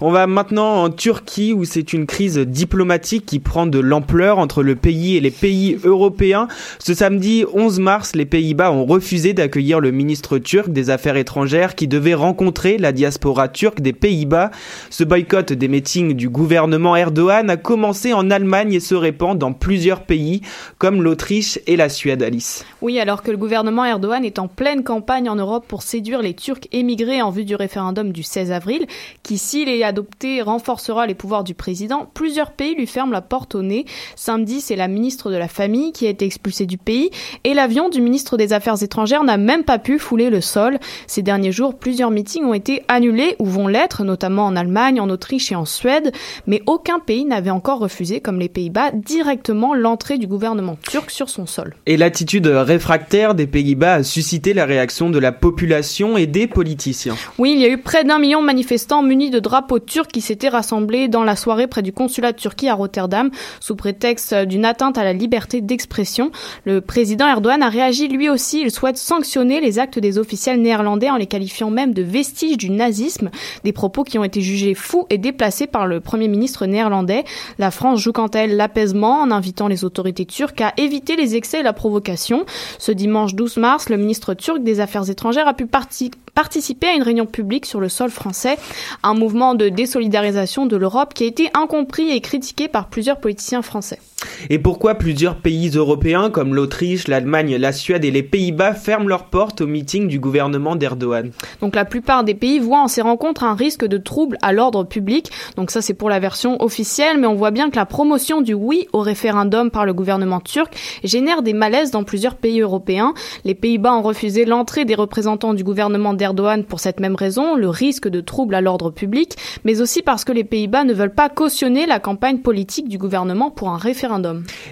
On 0.00 0.10
va 0.10 0.26
maintenant 0.26 0.84
en 0.84 0.90
Turquie 0.90 1.52
où 1.52 1.64
c'est 1.64 1.92
une 1.92 2.06
crise 2.06 2.38
diplomatique 2.38 3.26
qui 3.26 3.38
prend 3.38 3.66
de 3.66 3.78
l'ampleur 3.78 4.38
entre 4.38 4.62
le 4.62 4.76
pays 4.76 5.16
et 5.16 5.20
les 5.20 5.30
pays 5.30 5.78
européens. 5.84 6.48
Ce 6.78 6.94
samedi 6.94 7.44
11 7.52 7.80
mars, 7.80 8.14
les 8.14 8.26
Pays-Bas 8.26 8.72
ont 8.72 8.84
refusé 8.84 9.32
d'accueillir 9.32 9.80
le 9.80 9.90
ministre 9.90 10.38
turc 10.38 10.70
des 10.70 10.90
Affaires 10.90 11.16
étrangères 11.16 11.74
qui 11.74 11.88
devait 11.88 12.14
rencontrer 12.14 12.78
la 12.78 12.92
diaspora 12.92 13.48
turque 13.48 13.80
des 13.80 13.92
Pays-Bas. 13.92 14.50
Ce 14.90 15.04
boycott 15.04 15.52
des 15.52 15.68
meetings 15.68 16.14
du 16.14 16.28
gouvernement 16.28 16.96
Erdogan 16.96 17.50
a 17.50 17.56
commencé 17.56 18.12
en 18.12 18.30
Allemagne 18.30 18.72
et 18.72 18.80
se 18.80 18.94
répand 18.94 19.38
dans 19.38 19.52
plusieurs 19.52 20.02
pays 20.02 20.42
comme 20.78 21.02
l'Autriche 21.02 21.58
et 21.66 21.76
la 21.76 21.88
Suède, 21.88 22.22
Alice. 22.22 22.64
Oui, 22.82 22.98
alors 23.00 23.22
que 23.22 23.30
le 23.30 23.36
gouvernement 23.36 23.84
Erdogan 23.84 24.24
est 24.24 24.38
en 24.38 24.48
pleine 24.48 24.84
campagne 24.84 25.28
en 25.28 25.36
Europe 25.36 25.64
pour 25.66 25.82
séduire 25.82 26.22
les 26.22 26.34
Turcs 26.34 26.68
émigrés 26.72 27.22
en 27.22 27.30
vue 27.30 27.44
du 27.44 27.54
référendum 27.54 28.12
du 28.12 28.22
16 28.22 28.52
avril, 28.52 28.86
qui 29.22 29.38
s'il 29.66 29.80
est 29.80 29.84
adopté 29.84 30.42
renforcera 30.42 31.06
les 31.06 31.14
pouvoirs 31.14 31.44
du 31.44 31.54
président, 31.54 32.08
plusieurs 32.14 32.52
pays 32.52 32.74
lui 32.74 32.86
ferment 32.86 33.12
la 33.12 33.20
porte 33.20 33.54
au 33.54 33.62
nez. 33.62 33.84
Samedi, 34.14 34.60
c'est 34.60 34.76
la 34.76 34.88
ministre 34.88 35.30
de 35.30 35.36
la 35.36 35.48
Famille 35.48 35.92
qui 35.92 36.06
a 36.06 36.10
été 36.10 36.24
expulsée 36.24 36.66
du 36.66 36.78
pays 36.78 37.10
et 37.44 37.54
l'avion 37.54 37.88
du 37.88 38.00
ministre 38.00 38.36
des 38.36 38.52
Affaires 38.52 38.82
étrangères 38.82 39.24
n'a 39.24 39.36
même 39.36 39.64
pas 39.64 39.78
pu 39.78 39.98
fouler 39.98 40.30
le 40.30 40.40
sol. 40.40 40.78
Ces 41.06 41.22
derniers 41.22 41.52
jours, 41.52 41.74
plusieurs 41.74 42.10
meetings 42.10 42.44
ont 42.44 42.54
été 42.54 42.82
annulés 42.88 43.34
ou 43.38 43.46
vont 43.46 43.66
l'être, 43.66 44.04
notamment 44.04 44.46
en 44.46 44.56
Allemagne, 44.56 45.00
en 45.00 45.10
Autriche 45.10 45.50
et 45.50 45.56
en 45.56 45.64
Suède, 45.64 46.12
mais 46.46 46.62
aucun 46.66 46.98
pays 46.98 47.24
n'avait 47.24 47.50
encore 47.50 47.78
refusé, 47.78 48.20
comme 48.20 48.38
les 48.38 48.48
Pays-Bas, 48.48 48.92
directement 48.92 49.74
l'entrée 49.74 50.18
du 50.18 50.26
gouvernement 50.26 50.76
turc 50.88 51.10
sur 51.10 51.28
son 51.28 51.46
sol. 51.46 51.74
Et 51.86 51.96
l'attitude 51.96 52.46
réfractaire 52.46 53.34
des 53.34 53.46
Pays-Bas 53.46 53.94
a 53.94 54.02
suscité 54.04 54.54
la 54.54 54.64
réaction 54.64 55.10
de 55.10 55.18
la 55.18 55.32
population 55.32 56.16
et 56.16 56.26
des 56.26 56.46
politiciens. 56.46 57.16
Oui, 57.38 57.52
il 57.56 57.60
y 57.60 57.64
a 57.64 57.68
eu 57.68 57.78
près 57.78 58.04
d'un 58.04 58.18
million 58.18 58.40
de 58.40 58.46
manifestants 58.46 59.02
munis 59.02 59.30
de 59.30 59.40
drapeaux 59.40 59.55
turcs 59.86 60.08
qui 60.08 60.20
s'étaient 60.20 60.48
rassemblés 60.48 61.08
dans 61.08 61.24
la 61.24 61.36
soirée 61.36 61.66
près 61.66 61.82
du 61.82 61.92
consulat 61.92 62.32
de 62.32 62.36
Turquie 62.36 62.68
à 62.68 62.74
Rotterdam 62.74 63.30
sous 63.60 63.76
prétexte 63.76 64.34
d'une 64.34 64.64
atteinte 64.64 64.98
à 64.98 65.04
la 65.04 65.12
liberté 65.12 65.60
d'expression. 65.60 66.30
Le 66.64 66.80
président 66.80 67.26
Erdogan 67.26 67.62
a 67.62 67.68
réagi 67.68 68.08
lui 68.08 68.28
aussi. 68.28 68.62
Il 68.62 68.70
souhaite 68.70 68.96
sanctionner 68.96 69.60
les 69.60 69.78
actes 69.78 69.98
des 69.98 70.18
officiels 70.18 70.60
néerlandais 70.60 71.10
en 71.10 71.16
les 71.16 71.26
qualifiant 71.26 71.70
même 71.70 71.92
de 71.92 72.02
vestiges 72.02 72.56
du 72.56 72.70
nazisme, 72.70 73.30
des 73.64 73.72
propos 73.72 74.04
qui 74.04 74.18
ont 74.18 74.24
été 74.24 74.40
jugés 74.40 74.74
fous 74.74 75.06
et 75.10 75.18
déplacés 75.18 75.66
par 75.66 75.86
le 75.86 76.00
premier 76.00 76.28
ministre 76.28 76.66
néerlandais. 76.66 77.24
La 77.58 77.70
France 77.70 78.00
joue 78.00 78.12
quant 78.12 78.26
à 78.28 78.40
elle 78.40 78.56
l'apaisement 78.56 79.20
en 79.20 79.30
invitant 79.30 79.68
les 79.68 79.84
autorités 79.84 80.26
turques 80.26 80.60
à 80.60 80.72
éviter 80.76 81.16
les 81.16 81.36
excès 81.36 81.60
et 81.60 81.62
la 81.62 81.72
provocation. 81.72 82.44
Ce 82.78 82.92
dimanche 82.92 83.34
12 83.34 83.56
mars, 83.58 83.88
le 83.88 83.96
ministre 83.96 84.34
turc 84.34 84.62
des 84.62 84.80
Affaires 84.80 85.08
étrangères 85.10 85.48
a 85.48 85.54
pu 85.54 85.66
participer 85.66 86.86
à 86.86 86.94
une 86.94 87.02
réunion 87.02 87.26
publique 87.26 87.66
sur 87.66 87.80
le 87.80 87.88
sol 87.88 88.10
français, 88.10 88.56
un 89.02 89.14
mouvement 89.14 89.45
de 89.54 89.68
désolidarisation 89.68 90.66
de 90.66 90.76
l'Europe 90.76 91.14
qui 91.14 91.24
a 91.24 91.26
été 91.26 91.50
incompris 91.54 92.10
et 92.10 92.20
critiqué 92.20 92.68
par 92.68 92.88
plusieurs 92.88 93.20
politiciens 93.20 93.62
français. 93.62 94.00
Et 94.48 94.58
pourquoi 94.58 94.94
plusieurs 94.94 95.36
pays 95.36 95.70
européens 95.74 96.30
comme 96.30 96.54
l'Autriche, 96.54 97.06
l'Allemagne, 97.06 97.56
la 97.56 97.72
Suède 97.72 98.04
et 98.04 98.10
les 98.10 98.22
Pays-Bas 98.22 98.72
ferment 98.72 99.08
leurs 99.08 99.26
portes 99.26 99.60
au 99.60 99.66
meeting 99.66 100.08
du 100.08 100.18
gouvernement 100.18 100.74
d'Erdogan? 100.74 101.32
Donc 101.60 101.76
la 101.76 101.84
plupart 101.84 102.24
des 102.24 102.34
pays 102.34 102.58
voient 102.58 102.80
en 102.80 102.88
ces 102.88 103.02
rencontres 103.02 103.44
un 103.44 103.54
risque 103.54 103.84
de 103.84 103.98
trouble 103.98 104.38
à 104.40 104.52
l'ordre 104.52 104.84
public. 104.84 105.30
Donc 105.56 105.70
ça 105.70 105.82
c'est 105.82 105.94
pour 105.94 106.08
la 106.08 106.18
version 106.18 106.62
officielle, 106.62 107.18
mais 107.18 107.26
on 107.26 107.34
voit 107.34 107.50
bien 107.50 107.68
que 107.68 107.76
la 107.76 107.84
promotion 107.84 108.40
du 108.40 108.54
oui 108.54 108.88
au 108.92 109.00
référendum 109.00 109.70
par 109.70 109.84
le 109.84 109.92
gouvernement 109.92 110.40
turc 110.40 110.74
génère 111.04 111.42
des 111.42 111.52
malaises 111.52 111.90
dans 111.90 112.04
plusieurs 112.04 112.36
pays 112.36 112.60
européens. 112.60 113.12
Les 113.44 113.54
Pays-Bas 113.54 113.94
ont 113.94 114.02
refusé 114.02 114.44
l'entrée 114.46 114.86
des 114.86 114.94
représentants 114.94 115.54
du 115.54 115.64
gouvernement 115.64 116.14
d'Erdogan 116.14 116.64
pour 116.64 116.80
cette 116.80 117.00
même 117.00 117.16
raison, 117.16 117.54
le 117.54 117.68
risque 117.68 118.08
de 118.08 118.22
trouble 118.22 118.54
à 118.54 118.62
l'ordre 118.62 118.90
public, 118.90 119.36
mais 119.64 119.82
aussi 119.82 120.00
parce 120.00 120.24
que 120.24 120.32
les 120.32 120.44
Pays-Bas 120.44 120.84
ne 120.84 120.94
veulent 120.94 121.14
pas 121.14 121.28
cautionner 121.28 121.84
la 121.84 122.00
campagne 122.00 122.38
politique 122.38 122.88
du 122.88 122.96
gouvernement 122.96 123.50
pour 123.50 123.68
un 123.68 123.76
référendum 123.76 124.05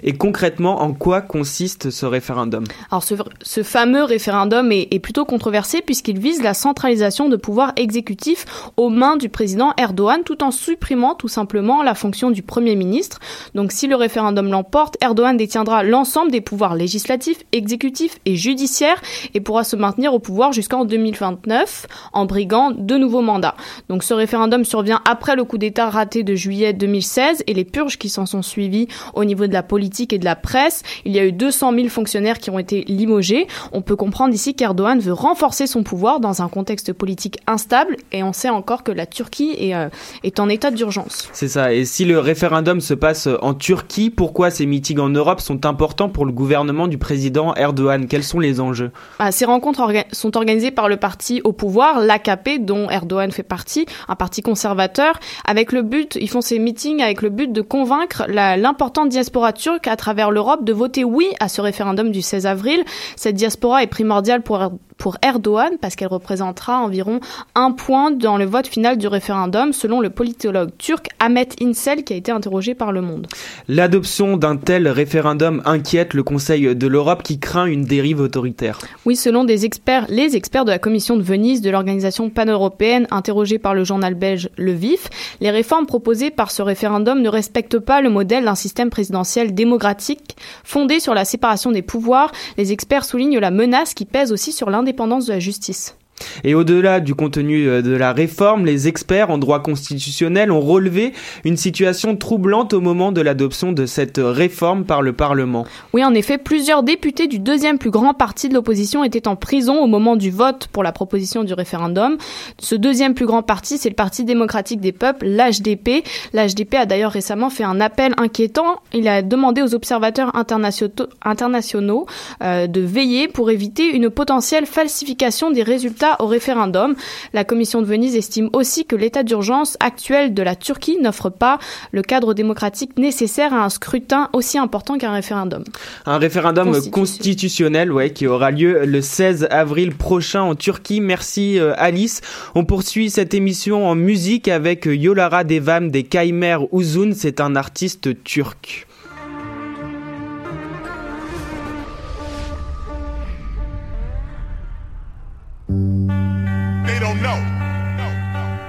et 0.03 0.13
concrètement, 0.13 0.83
en 0.83 0.93
quoi 0.93 1.21
consiste 1.21 1.91
ce 1.91 2.07
référendum? 2.07 2.65
Alors 2.91 3.03
ce, 3.03 3.63
fameux 3.63 4.05
référendum 4.05 4.73
est, 4.73 4.89
est 4.91 4.99
plutôt 4.99 5.25
controversé 5.25 5.81
puisqu'il 5.81 6.19
vise 6.19 6.43
la 6.43 6.55
centralisation 6.55 7.29
de 7.29 7.37
pouvoirs 7.37 7.73
exécutifs 7.77 8.45
aux 8.77 8.91
mains 8.91 9.17
du 9.17 9.29
président 9.29 9.73
Erdogan 9.79 10.23
tout 10.25 10.43
en 10.43 10.51
supprimant 10.51 11.15
tout 11.15 11.29
simplement 11.29 11.83
la 11.83 11.95
fonction 11.95 12.31
du 12.31 12.43
Premier 12.43 12.77
ministre. 12.77 13.19
Donc 13.55 13.73
si 13.73 13.87
le 13.87 13.97
référendum 13.97 14.51
l'emporte, 14.51 14.97
Erdogan 15.01 15.37
détiendra 15.37 15.83
l'ensemble 15.83 16.31
des 16.31 16.41
pouvoirs 16.41 16.75
législatifs, 16.75 17.45
exécutifs 17.53 18.19
et 18.27 18.37
judiciaires 18.37 19.01
et 19.33 19.41
pourra 19.41 19.65
se 19.65 19.77
maintenir 19.77 20.13
au 20.13 20.19
pouvoir 20.19 20.53
jusqu'en 20.53 20.85
2020 20.85 21.05
1949 21.15 21.87
en 22.13 22.27
briguant 22.27 22.71
de 22.71 22.97
nouveaux 22.97 23.23
mandats. 23.23 23.55
Donc 23.89 24.03
ce 24.03 24.15
référendum 24.15 24.65
survient 24.65 25.01
après 25.09 25.37
le 25.37 25.45
coup 25.45 25.59
d'État 25.59 25.91
raté 25.91 26.23
de 26.23 26.35
juillet 26.35 26.73
2016 26.73 27.45
et 27.47 27.55
les 27.55 27.65
purges 27.65 27.99
qui 27.99 28.09
s'en 28.09 28.27
sont 28.27 28.43
suivies 28.43 28.89
au 29.15 29.24
niveau 29.25 29.47
de 29.47 29.53
la 29.53 29.63
politique 29.63 30.13
et 30.13 30.19
de 30.19 30.25
la 30.25 30.37
presse. 30.37 30.83
Il 31.05 31.13
y 31.13 31.19
a 31.19 31.25
eu 31.25 31.33
200 31.33 31.73
000 31.75 31.89
fonctionnaires 31.89 32.39
qui 32.39 32.51
ont 32.51 32.59
été 32.59 32.85
limogés. 32.89 33.47
On 33.73 33.83
peut 33.83 33.97
comprendre 33.97 34.35
ici 34.35 34.55
qu'Erdogan 34.55 34.99
veut 34.99 35.13
renforcer 35.13 35.67
son 35.67 35.83
pouvoir 35.83 36.21
dans 36.21 36.43
un 36.43 36.49
contexte 36.49 36.93
politique 36.93 37.39
instable 37.47 37.97
et 38.13 38.23
on 38.23 38.33
sait 38.33 38.51
encore 38.51 38.83
que 38.83 38.93
la 38.93 39.07
Turquie 39.07 39.55
est, 39.59 39.75
euh, 39.75 39.89
est 40.23 40.41
en 40.41 40.49
état 40.49 40.71
d'urgence. 40.71 41.29
C'est 41.33 41.49
ça. 41.49 41.73
Et 41.73 41.85
si 41.85 42.05
le 42.05 42.19
référendum 42.19 42.81
se 42.81 42.95
passe 42.95 43.29
en 43.43 43.55
Turquie, 43.55 44.11
pourquoi 44.11 44.51
ces 44.51 44.67
meetings 44.67 44.99
en 44.99 45.09
Europe 45.09 45.41
sont 45.41 45.67
importants 45.67 46.09
pour 46.09 46.27
le 46.27 46.33
gouvernement 46.33 46.89
du 46.89 46.99
président 46.99 47.55
Erdogan? 47.55 48.07
Quels 48.07 48.25
sont 48.25 48.41
les 48.41 48.61
enjeux? 48.61 48.91
Ah, 49.19 49.33
Ces 49.33 49.45
rencontres 49.45 49.93
sont 50.13 50.37
organisées 50.37 50.71
par 50.71 50.89
le 50.89 50.97
parti 50.97 51.41
au 51.45 51.53
pouvoir, 51.53 52.01
l'AKP, 52.01 52.65
dont 52.65 52.91
Erdogan 52.91 53.31
fait 53.31 53.43
partie, 53.43 53.87
un 54.09 54.17
parti 54.17 54.43
conservateur, 54.43 55.19
avec 55.45 55.73
le 55.73 55.83
but, 55.83 56.17
ils 56.21 56.29
font 56.29 56.41
ces 56.41 56.59
meetings 56.59 57.03
avec 57.03 57.23
le 57.23 57.31
but 57.31 57.53
de 57.53 57.61
convaincre 57.63 58.25
l'importante 58.29 59.09
diaspora 59.15 59.53
turque 59.53 59.87
à 59.87 59.97
travers 59.97 60.31
l'Europe 60.31 60.65
de 60.65 60.73
voter 60.73 61.05
oui 61.05 61.29
à 61.41 61.49
ce 61.49 61.61
référendum 61.61 62.11
du 62.11 62.21
16 62.21 62.47
avril. 62.47 62.85
Cette 63.17 63.37
diaspora 63.37 63.83
est 63.83 63.87
primordiale 63.87 64.43
pour 64.43 64.73
pour 64.99 65.17
Erdogan 65.23 65.73
parce 65.81 65.97
qu'elle 65.97 66.09
représentera 66.09 66.79
environ 66.79 67.21
un 67.55 67.73
point 67.73 68.11
dans 68.11 68.37
le 68.37 68.45
vote 68.45 68.67
final 68.67 68.97
du 68.97 69.07
référendum 69.07 69.73
selon 69.73 70.01
le 70.01 70.11
politologue 70.11 70.71
turc 70.79 71.09
Ahmet 71.19 71.49
Insel 71.61 72.05
qui 72.05 72.13
a 72.13 72.17
été 72.17 72.31
interrogé 72.33 72.75
par 72.75 72.93
Le 72.93 73.01
Monde. 73.01 73.27
L'adoption 73.69 74.37
d'un 74.37 74.57
tel 74.57 74.89
référendum 74.89 75.63
inquiète 75.65 76.15
le 76.15 76.23
Conseil 76.23 76.75
de 76.75 76.87
l'Europe 76.87 77.23
qui 77.23 77.39
craint 77.39 77.67
une 77.67 77.85
dérive 77.85 78.21
autoritaire. 78.21 78.79
Oui, 79.05 79.17
selon 79.17 79.45
des 79.45 79.65
experts, 79.65 80.07
les 80.09 80.37
experts 80.37 80.65
de 80.65 80.71
la 80.71 80.79
Commission 80.79 81.17
de 81.17 81.23
Venise 81.23 81.61
de 81.61 81.71
l'organisation 81.71 82.31
pan-européenne 82.31 83.07
interrogés 83.11 83.59
par 83.59 83.75
le 83.75 83.85
journal 83.85 84.15
belge 84.15 84.49
Le 84.57 84.73
Vif, 84.73 85.09
les 85.41 85.51
réformes 85.51 85.87
proposées 85.87 86.31
par 86.31 86.51
ce 86.51 86.63
référendum 86.63 87.21
ne 87.21 87.29
respectent 87.29 87.79
pas 87.79 88.01
le 88.01 88.11
modèle 88.11 88.45
d'un 88.45 88.55
système 88.55 88.91
présidentiel 88.91 89.55
démocratique 89.55 90.37
fondé 90.63 91.01
sur 91.01 91.15
la 91.15 91.25
séparation 91.25 91.73
des 91.73 91.83
pouvoirs. 91.83 92.33
Les 92.57 92.73
experts 92.73 93.05
soulignent 93.05 93.39
la 93.39 93.51
menace 93.51 93.95
qui 93.95 94.05
pèse 94.05 94.33
aussi 94.33 94.53
sur 94.53 94.71
l'un 94.71 94.84
indépendance 94.85 95.25
de 95.27 95.33
la 95.33 95.41
justice. 95.41 95.97
Et 96.45 96.55
au-delà 96.55 97.01
du 97.01 97.15
contenu 97.15 97.69
euh, 97.69 97.83
de 97.83 97.93
la 97.93 98.13
réforme, 98.13 98.65
les 98.65 98.89
experts 98.89 99.31
en 99.31 99.39
droit 99.39 99.63
constitutionnel 99.63 100.51
ont 100.51 100.61
relevé 100.61 101.13
une 101.45 101.57
situation 101.57 102.17
troublante 102.17 102.73
au 102.73 102.81
moment 102.81 103.13
de 103.13 103.21
l'adoption 103.21 103.73
de 103.73 103.87
cette 103.87 104.21
réforme 104.23 104.85
par 104.85 105.03
le 105.03 105.13
Parlement. 105.13 105.67
Oui, 105.93 106.05
en 106.05 106.15
effet, 106.15 106.39
plusieurs 106.39 106.83
députés 106.83 107.27
du 107.27 107.39
deuxième 107.39 107.79
plus 107.79 107.91
grand 107.91 108.15
parti 108.15 108.49
de 108.49 108.55
l'opposition 108.55 109.05
étaient 109.05 109.29
en 109.29 109.37
prison 109.37 109.83
au 109.83 109.87
moment 109.87 110.17
du 110.17 110.31
vote 110.31 110.69
pour 110.73 110.83
la 110.83 110.93
proposition 110.93 111.45
du 111.45 111.55
référendum. 111.55 112.17
Ce 112.59 112.75
deuxième 112.75 113.15
plus 113.15 113.27
grand 113.27 113.43
parti, 113.43 113.79
c'est 113.79 113.89
le 113.89 113.95
Parti 113.95 114.25
démocratique 114.25 114.81
des 114.81 114.93
peuples, 114.93 115.27
l'HDP. 115.27 116.05
L'HDP 116.33 116.75
a 116.75 116.87
d'ailleurs 116.87 117.13
récemment 117.13 117.51
fait 117.51 117.65
un 117.65 117.81
appel 117.81 118.13
inquiétant. 118.19 118.83
Il 118.93 119.09
a 119.09 119.23
demandé 119.23 119.63
aux 119.63 119.75
observateurs 119.75 120.33
internationaux, 120.35 122.07
euh, 122.43 122.67
de 122.67 122.81
veiller 122.81 123.29
pour 123.29 123.51
éviter 123.51 123.95
une 123.95 124.11
potentielle 124.11 124.67
falsification 124.67 125.51
des 125.51 125.63
résultats 125.63 126.04
au 126.21 126.27
référendum. 126.27 126.95
La 127.33 127.45
Commission 127.45 127.81
de 127.81 127.87
Venise 127.87 128.17
estime 128.17 128.51
aussi 128.53 128.85
que 128.85 128.97
l'état 128.97 129.23
d'urgence 129.23 129.77
actuel 129.81 130.35
de 130.35 130.43
la 130.43 130.57
Turquie 130.57 130.99
n'offre 131.01 131.31
pas 131.31 131.59
le 131.93 132.03
cadre 132.03 132.35
démocratique 132.35 132.99
nécessaire 132.99 133.53
à 133.53 133.65
un 133.65 133.69
scrutin 133.69 134.29
aussi 134.33 134.59
important 134.59 134.99
qu'un 134.99 135.13
référendum. 135.13 135.65
Un 136.07 136.19
référendum 136.19 136.73
constitutionnel, 136.91 137.93
ouais, 137.93 138.11
qui 138.11 138.27
aura 138.27 138.51
lieu 138.51 138.85
le 138.85 139.01
16 139.01 139.49
avril 139.51 139.95
prochain 139.95 140.43
en 140.43 140.55
Turquie. 140.55 141.01
Merci 141.01 141.59
euh, 141.59 141.73
Alice. 141.77 142.21
On 142.55 142.65
poursuit 142.65 143.11
cette 143.11 143.35
émission 143.35 143.89
en 143.89 143.95
musique 143.95 144.49
avec 144.49 144.87
Yolara 144.87 145.45
Devam 145.45 145.91
des 145.91 146.05
Kaimer 146.05 146.59
Uzun. 146.73 147.13
C'est 147.15 147.41
un 147.41 147.57
artiste 147.57 148.23
turc. 148.25 148.87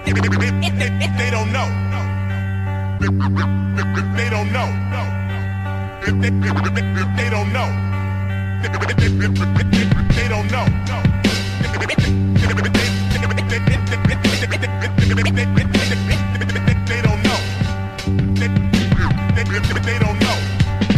If, 0.08 0.18
if, 0.18 0.26
if, 0.26 0.54
if 1.02 1.18
they 1.18 1.30
don't 1.32 1.52
know. 1.52 1.68
If 3.02 3.10
they 4.16 4.30
don't 4.30 4.52
know. 4.54 4.70
If 6.08 6.14
they, 6.22 6.28
if 6.28 7.10
they 7.18 7.30
don't 7.30 7.52
know. 7.52 7.70
If 8.62 8.72
they 8.72 8.90
don't 8.90 9.04
know. 9.04 9.08
If 9.08 10.10
they 10.16 10.30
don't 10.30 10.52
know. 10.52 10.66
They 19.86 20.00
don't 20.00 20.20
know. 20.20 20.38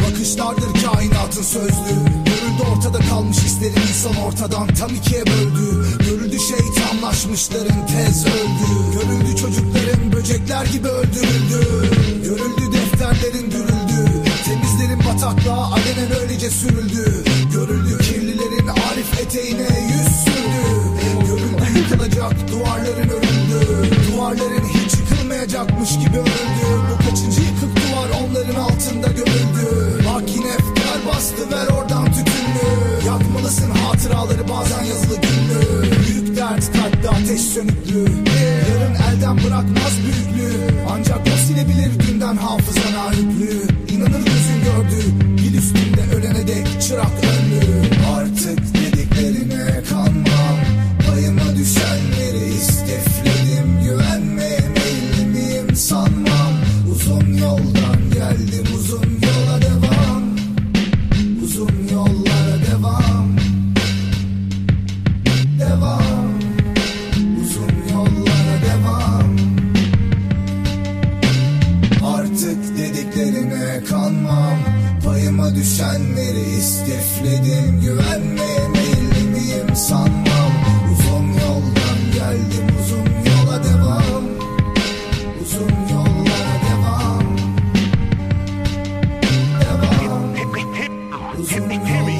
Bakışlardır 0.03 0.71
kainatın 0.83 1.41
sözlüğü 1.41 2.26
Görüldü 2.57 2.71
ortada 2.77 2.99
kalmış 2.99 3.37
hislerin 3.37 3.81
insan 3.89 4.15
ortadan 4.15 4.67
tam 4.67 4.95
ikiye 4.95 5.25
böldü. 5.25 5.85
Görüldü 5.99 6.37
şeytanlaşmışların 6.39 7.87
tez 7.87 8.25
öldü. 8.25 8.67
Görüldü 8.93 9.37
çocukların 9.41 10.11
böcekler 10.11 10.65
gibi 10.65 10.87
öldürüldü. 10.87 11.89
Görüldü 12.23 12.73
defterlerin 12.73 13.51
dürüldü. 13.51 14.23
Temizlerin 14.45 14.99
bataklığa 14.99 15.71
alenen 15.71 16.21
öylece 16.21 16.49
sürüldü. 16.49 17.23
Görüldü 17.53 17.97
kirlilerin 18.03 18.67
arif 18.67 19.19
eteğine 19.21 19.67
yüz 19.91 20.15
sürdü. 20.23 20.65
Görüldü 21.27 21.79
yıkılacak 21.79 22.51
duvarların 22.51 23.09
örüldü. 23.09 23.89
Duvarların 24.11 24.67
hiç 24.67 24.93
yıkılmayacakmış 24.93 25.99
gibi 25.99 26.17
öldü 26.17 26.67
Bu 26.91 27.09
kaçıncı 27.09 27.41
yıkık 27.41 27.75
duvar 27.75 28.09
onların 28.21 28.61
altında 28.61 29.07
gömüldü 29.07 30.03
Bak 30.05 30.23
yine 30.35 30.57
bastı 31.07 31.51
ver 31.51 31.67
oradan 31.67 32.06
Yakmalısın 33.57 33.83
hatıraları 33.83 34.49
bazen 34.49 34.83
yazılı 34.83 35.15
günlü. 35.15 35.91
Büyük 36.07 36.37
dert 36.37 36.71
kalpte 36.73 37.09
ateş 37.09 37.41
sönüklü. 37.41 37.99
Yarın 38.69 38.95
elden 38.95 39.37
bırakmaz 39.37 39.93
büyüklüğü 40.03 40.81
Ancak 40.91 41.19
o 41.27 41.37
silebilir 41.47 41.91
günden 42.07 42.35
hafızana 42.35 43.13
yüklü. 43.13 43.67
İnanır 43.93 44.25
gözün 44.25 44.63
gördü 44.63 45.03
Dil 45.37 45.57
üstünde 45.57 46.15
ölene 46.15 46.47
dek 46.47 46.81
çırak 46.81 47.11
önlü. 47.23 47.61
Artık 48.15 48.59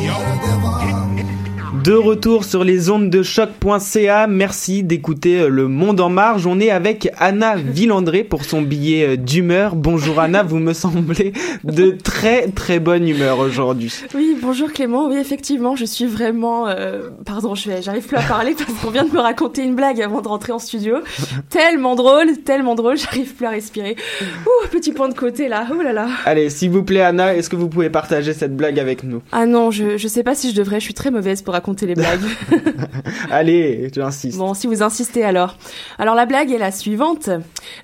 yollara 0.07 0.35
devam 0.41 1.46
De 1.73 1.93
retour 1.93 2.45
sur 2.45 2.63
les 2.63 2.89
ondes 2.89 3.09
de 3.09 3.21
choc.ca, 3.23 4.27
merci 4.27 4.83
d'écouter 4.83 5.49
Le 5.49 5.67
Monde 5.67 5.99
en 5.99 6.09
Marge. 6.09 6.47
On 6.47 6.59
est 6.59 6.69
avec 6.69 7.09
Anna 7.17 7.55
Villandré 7.55 8.23
pour 8.23 8.45
son 8.45 8.61
billet 8.61 9.17
d'humeur. 9.17 9.75
Bonjour 9.75 10.19
Anna, 10.19 10.43
vous 10.43 10.59
me 10.59 10.71
semblez 10.71 11.33
de 11.65 11.91
très 11.91 12.47
très 12.47 12.79
bonne 12.79 13.07
humeur 13.07 13.39
aujourd'hui. 13.39 13.93
Oui, 14.15 14.37
bonjour 14.41 14.71
Clément. 14.71 15.09
Oui, 15.09 15.17
effectivement, 15.17 15.75
je 15.75 15.83
suis 15.83 16.05
vraiment... 16.05 16.67
Euh, 16.67 17.09
pardon, 17.25 17.53
j'arrive 17.53 18.07
plus 18.07 18.17
à 18.17 18.21
parler 18.21 18.55
parce 18.57 18.71
qu'on 18.79 18.91
vient 18.91 19.05
de 19.05 19.11
me 19.11 19.19
raconter 19.19 19.63
une 19.63 19.75
blague 19.75 20.01
avant 20.01 20.21
de 20.21 20.27
rentrer 20.27 20.53
en 20.53 20.59
studio. 20.59 20.97
tellement 21.49 21.95
drôle, 21.95 22.37
tellement 22.45 22.75
drôle, 22.75 22.97
j'arrive 22.97 23.33
plus 23.33 23.45
à 23.45 23.49
respirer. 23.49 23.97
Ouh, 24.45 24.67
petit 24.69 24.93
point 24.93 25.09
de 25.09 25.15
côté 25.15 25.49
là, 25.49 25.67
oh 25.71 25.81
là 25.81 25.91
là. 25.91 26.07
Allez, 26.25 26.49
s'il 26.49 26.69
vous 26.69 26.83
plaît 26.83 27.01
Anna, 27.01 27.35
est-ce 27.35 27.49
que 27.49 27.57
vous 27.57 27.67
pouvez 27.67 27.89
partager 27.89 28.33
cette 28.33 28.55
blague 28.55 28.79
avec 28.79 29.03
nous? 29.03 29.21
Ah 29.33 29.45
non, 29.45 29.69
je, 29.69 29.97
je 29.97 30.07
sais 30.07 30.23
pas 30.23 30.33
si 30.33 30.51
je 30.51 30.55
devrais, 30.55 30.79
je 30.79 30.85
suis 30.85 30.93
très 30.93 31.11
mauvaise 31.11 31.41
pour 31.41 31.56
raconter 31.57 31.85
les 31.87 31.95
blagues. 31.95 32.21
Allez, 33.31 33.89
tu 33.93 34.01
insistes. 34.01 34.37
Bon, 34.37 34.53
si 34.53 34.67
vous 34.67 34.83
insistez 34.83 35.23
alors. 35.23 35.57
Alors 35.97 36.15
la 36.15 36.25
blague 36.25 36.51
est 36.51 36.57
la 36.57 36.71
suivante. 36.71 37.29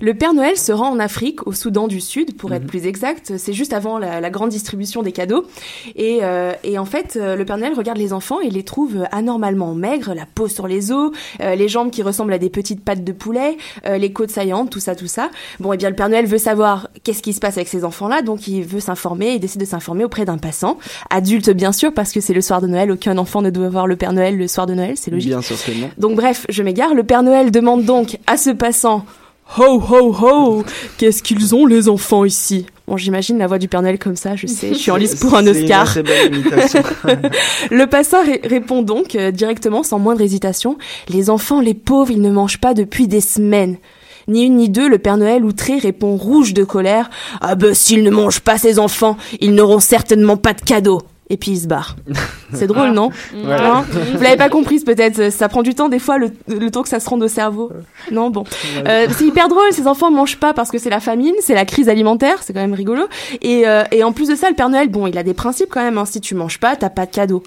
Le 0.00 0.14
Père 0.14 0.34
Noël 0.34 0.56
se 0.56 0.72
rend 0.72 0.90
en 0.90 0.98
Afrique, 0.98 1.46
au 1.46 1.52
Soudan 1.52 1.88
du 1.88 2.00
Sud, 2.00 2.36
pour 2.36 2.52
être 2.52 2.62
Mhm. 2.62 2.68
plus 2.68 2.86
exact. 2.86 3.32
C'est 3.36 3.52
juste 3.52 3.72
avant 3.72 3.98
la, 3.98 4.20
la 4.20 4.30
grande 4.30 4.50
distribution 4.50 5.02
des 5.02 5.12
cadeaux. 5.12 5.44
Et, 5.96 6.20
euh, 6.22 6.52
et 6.62 6.78
en 6.78 6.84
fait, 6.84 7.16
euh, 7.20 7.36
le 7.36 7.44
Père 7.44 7.58
Noël 7.58 7.74
regarde 7.74 7.98
les 7.98 8.12
enfants 8.12 8.40
et 8.40 8.50
les 8.50 8.62
trouve 8.62 9.04
anormalement 9.12 9.74
maigres, 9.74 10.14
la 10.14 10.26
peau 10.26 10.48
sur 10.48 10.66
les 10.68 10.92
os, 10.92 11.10
euh, 11.40 11.54
les 11.54 11.68
jambes 11.68 11.90
qui 11.90 12.02
ressemblent 12.02 12.32
à 12.32 12.38
des 12.38 12.50
petites 12.50 12.82
pattes 12.84 13.04
de 13.04 13.12
poulet, 13.12 13.56
euh, 13.86 13.98
les 13.98 14.12
côtes 14.12 14.30
saillantes, 14.30 14.70
tout 14.70 14.80
ça, 14.80 14.94
tout 14.94 15.06
ça. 15.06 15.30
Bon, 15.60 15.72
et 15.72 15.76
bien 15.76 15.90
le 15.90 15.96
Père 15.96 16.08
Noël 16.08 16.26
veut 16.26 16.38
savoir 16.38 16.88
qu'est-ce 17.02 17.22
qui 17.22 17.32
se 17.32 17.40
passe 17.40 17.56
avec 17.56 17.68
ces 17.68 17.84
enfants-là, 17.84 18.22
donc 18.22 18.46
il 18.48 18.62
veut 18.62 18.80
s'informer, 18.80 19.32
il 19.34 19.40
décide 19.40 19.60
de 19.60 19.66
s'informer 19.66 20.04
auprès 20.04 20.24
d'un 20.24 20.38
passant, 20.38 20.78
adulte 21.10 21.50
bien 21.50 21.72
sûr, 21.72 21.92
parce 21.92 22.12
que 22.12 22.20
c'est 22.20 22.34
le 22.34 22.40
soir 22.40 22.60
de 22.60 22.66
Noël, 22.66 22.90
aucun 22.90 23.18
enfant 23.18 23.42
ne 23.42 23.50
doit 23.50 23.63
voir 23.68 23.86
le 23.86 23.96
Père 23.96 24.12
Noël 24.12 24.36
le 24.36 24.46
soir 24.48 24.66
de 24.66 24.74
Noël, 24.74 24.94
c'est 24.96 25.10
logique. 25.10 25.28
Bien 25.30 25.42
sûr 25.42 25.56
que 25.62 25.72
non. 25.72 25.90
Donc 25.98 26.16
bref, 26.16 26.46
je 26.48 26.62
m'égare. 26.62 26.94
Le 26.94 27.02
Père 27.04 27.22
Noël 27.22 27.50
demande 27.50 27.84
donc 27.84 28.18
à 28.26 28.36
ce 28.36 28.50
passant 28.50 29.04
Ho 29.58 29.82
ho 29.90 30.14
ho 30.22 30.64
Qu'est-ce 30.98 31.22
qu'ils 31.22 31.54
ont 31.54 31.66
les 31.66 31.88
enfants 31.88 32.24
ici? 32.24 32.66
Bon, 32.88 32.96
j'imagine 32.96 33.38
la 33.38 33.46
voix 33.46 33.58
du 33.58 33.68
Père 33.68 33.82
Noël 33.82 33.98
comme 33.98 34.16
ça, 34.16 34.36
je 34.36 34.46
sais, 34.46 34.68
je 34.70 34.74
suis 34.74 34.90
en 34.90 34.96
lice 34.96 35.14
pour 35.16 35.34
un 35.34 35.42
une 35.42 35.48
Oscar. 35.50 35.82
assez 35.88 36.02
belle 36.02 36.34
imitation. 36.34 36.82
Le 37.70 37.84
passant 37.86 38.22
ré- 38.24 38.40
répond 38.44 38.82
donc 38.82 39.16
euh, 39.16 39.30
directement, 39.30 39.82
sans 39.82 39.98
moindre 39.98 40.20
hésitation 40.20 40.76
Les 41.08 41.30
enfants, 41.30 41.60
les 41.60 41.74
pauvres, 41.74 42.10
ils 42.10 42.20
ne 42.20 42.30
mangent 42.30 42.60
pas 42.60 42.74
depuis 42.74 43.06
des 43.08 43.20
semaines. 43.22 43.76
Ni 44.28 44.44
une 44.44 44.56
ni 44.56 44.68
deux, 44.70 44.88
le 44.88 44.98
Père 44.98 45.16
Noël 45.18 45.44
outré 45.44 45.78
répond 45.78 46.16
rouge 46.16 46.54
de 46.54 46.64
colère 46.64 47.10
Ah 47.40 47.54
ben, 47.54 47.74
s'ils 47.74 48.02
ne 48.02 48.10
mangent 48.10 48.40
pas 48.40 48.56
ces 48.58 48.78
enfants, 48.78 49.16
ils 49.40 49.54
n'auront 49.54 49.80
certainement 49.80 50.36
pas 50.38 50.52
de 50.54 50.60
cadeaux. 50.62 51.00
Et 51.30 51.36
puis 51.36 51.52
il 51.52 51.58
se 51.58 51.66
barre. 51.66 51.96
C'est 52.52 52.66
drôle, 52.66 52.90
non 52.90 53.10
Ouais. 53.34 53.52
Hein 53.52 53.84
Vous 54.14 54.22
l'avez 54.22 54.36
pas 54.36 54.48
comprise 54.48 54.84
peut-être, 54.84 55.30
ça 55.32 55.48
prend 55.48 55.62
du 55.62 55.74
temps 55.74 55.88
des 55.88 55.98
fois 55.98 56.18
le, 56.18 56.30
le 56.48 56.70
temps 56.70 56.82
que 56.82 56.88
ça 56.88 57.00
se 57.00 57.08
rende 57.08 57.22
au 57.22 57.28
cerveau. 57.28 57.72
Non, 58.10 58.30
bon. 58.30 58.44
Euh, 58.86 59.06
c'est 59.10 59.24
hyper 59.24 59.48
drôle, 59.48 59.64
ces 59.72 59.86
enfants 59.86 60.10
mangent 60.10 60.38
pas 60.38 60.52
parce 60.52 60.70
que 60.70 60.78
c'est 60.78 60.90
la 60.90 61.00
famine, 61.00 61.34
c'est 61.40 61.54
la 61.54 61.64
crise 61.64 61.88
alimentaire, 61.88 62.42
c'est 62.42 62.52
quand 62.52 62.60
même 62.60 62.74
rigolo. 62.74 63.04
Et, 63.40 63.66
euh, 63.66 63.84
et 63.90 64.04
en 64.04 64.12
plus 64.12 64.28
de 64.28 64.34
ça, 64.34 64.48
le 64.50 64.54
Père 64.54 64.68
Noël, 64.68 64.88
bon, 64.88 65.06
il 65.06 65.16
a 65.16 65.22
des 65.22 65.34
principes 65.34 65.68
quand 65.70 65.82
même, 65.82 65.98
hein. 65.98 66.04
si 66.04 66.20
tu 66.20 66.34
manges 66.34 66.60
pas, 66.60 66.76
t'as 66.76 66.90
pas 66.90 67.06
de 67.06 67.10
cadeau. 67.10 67.42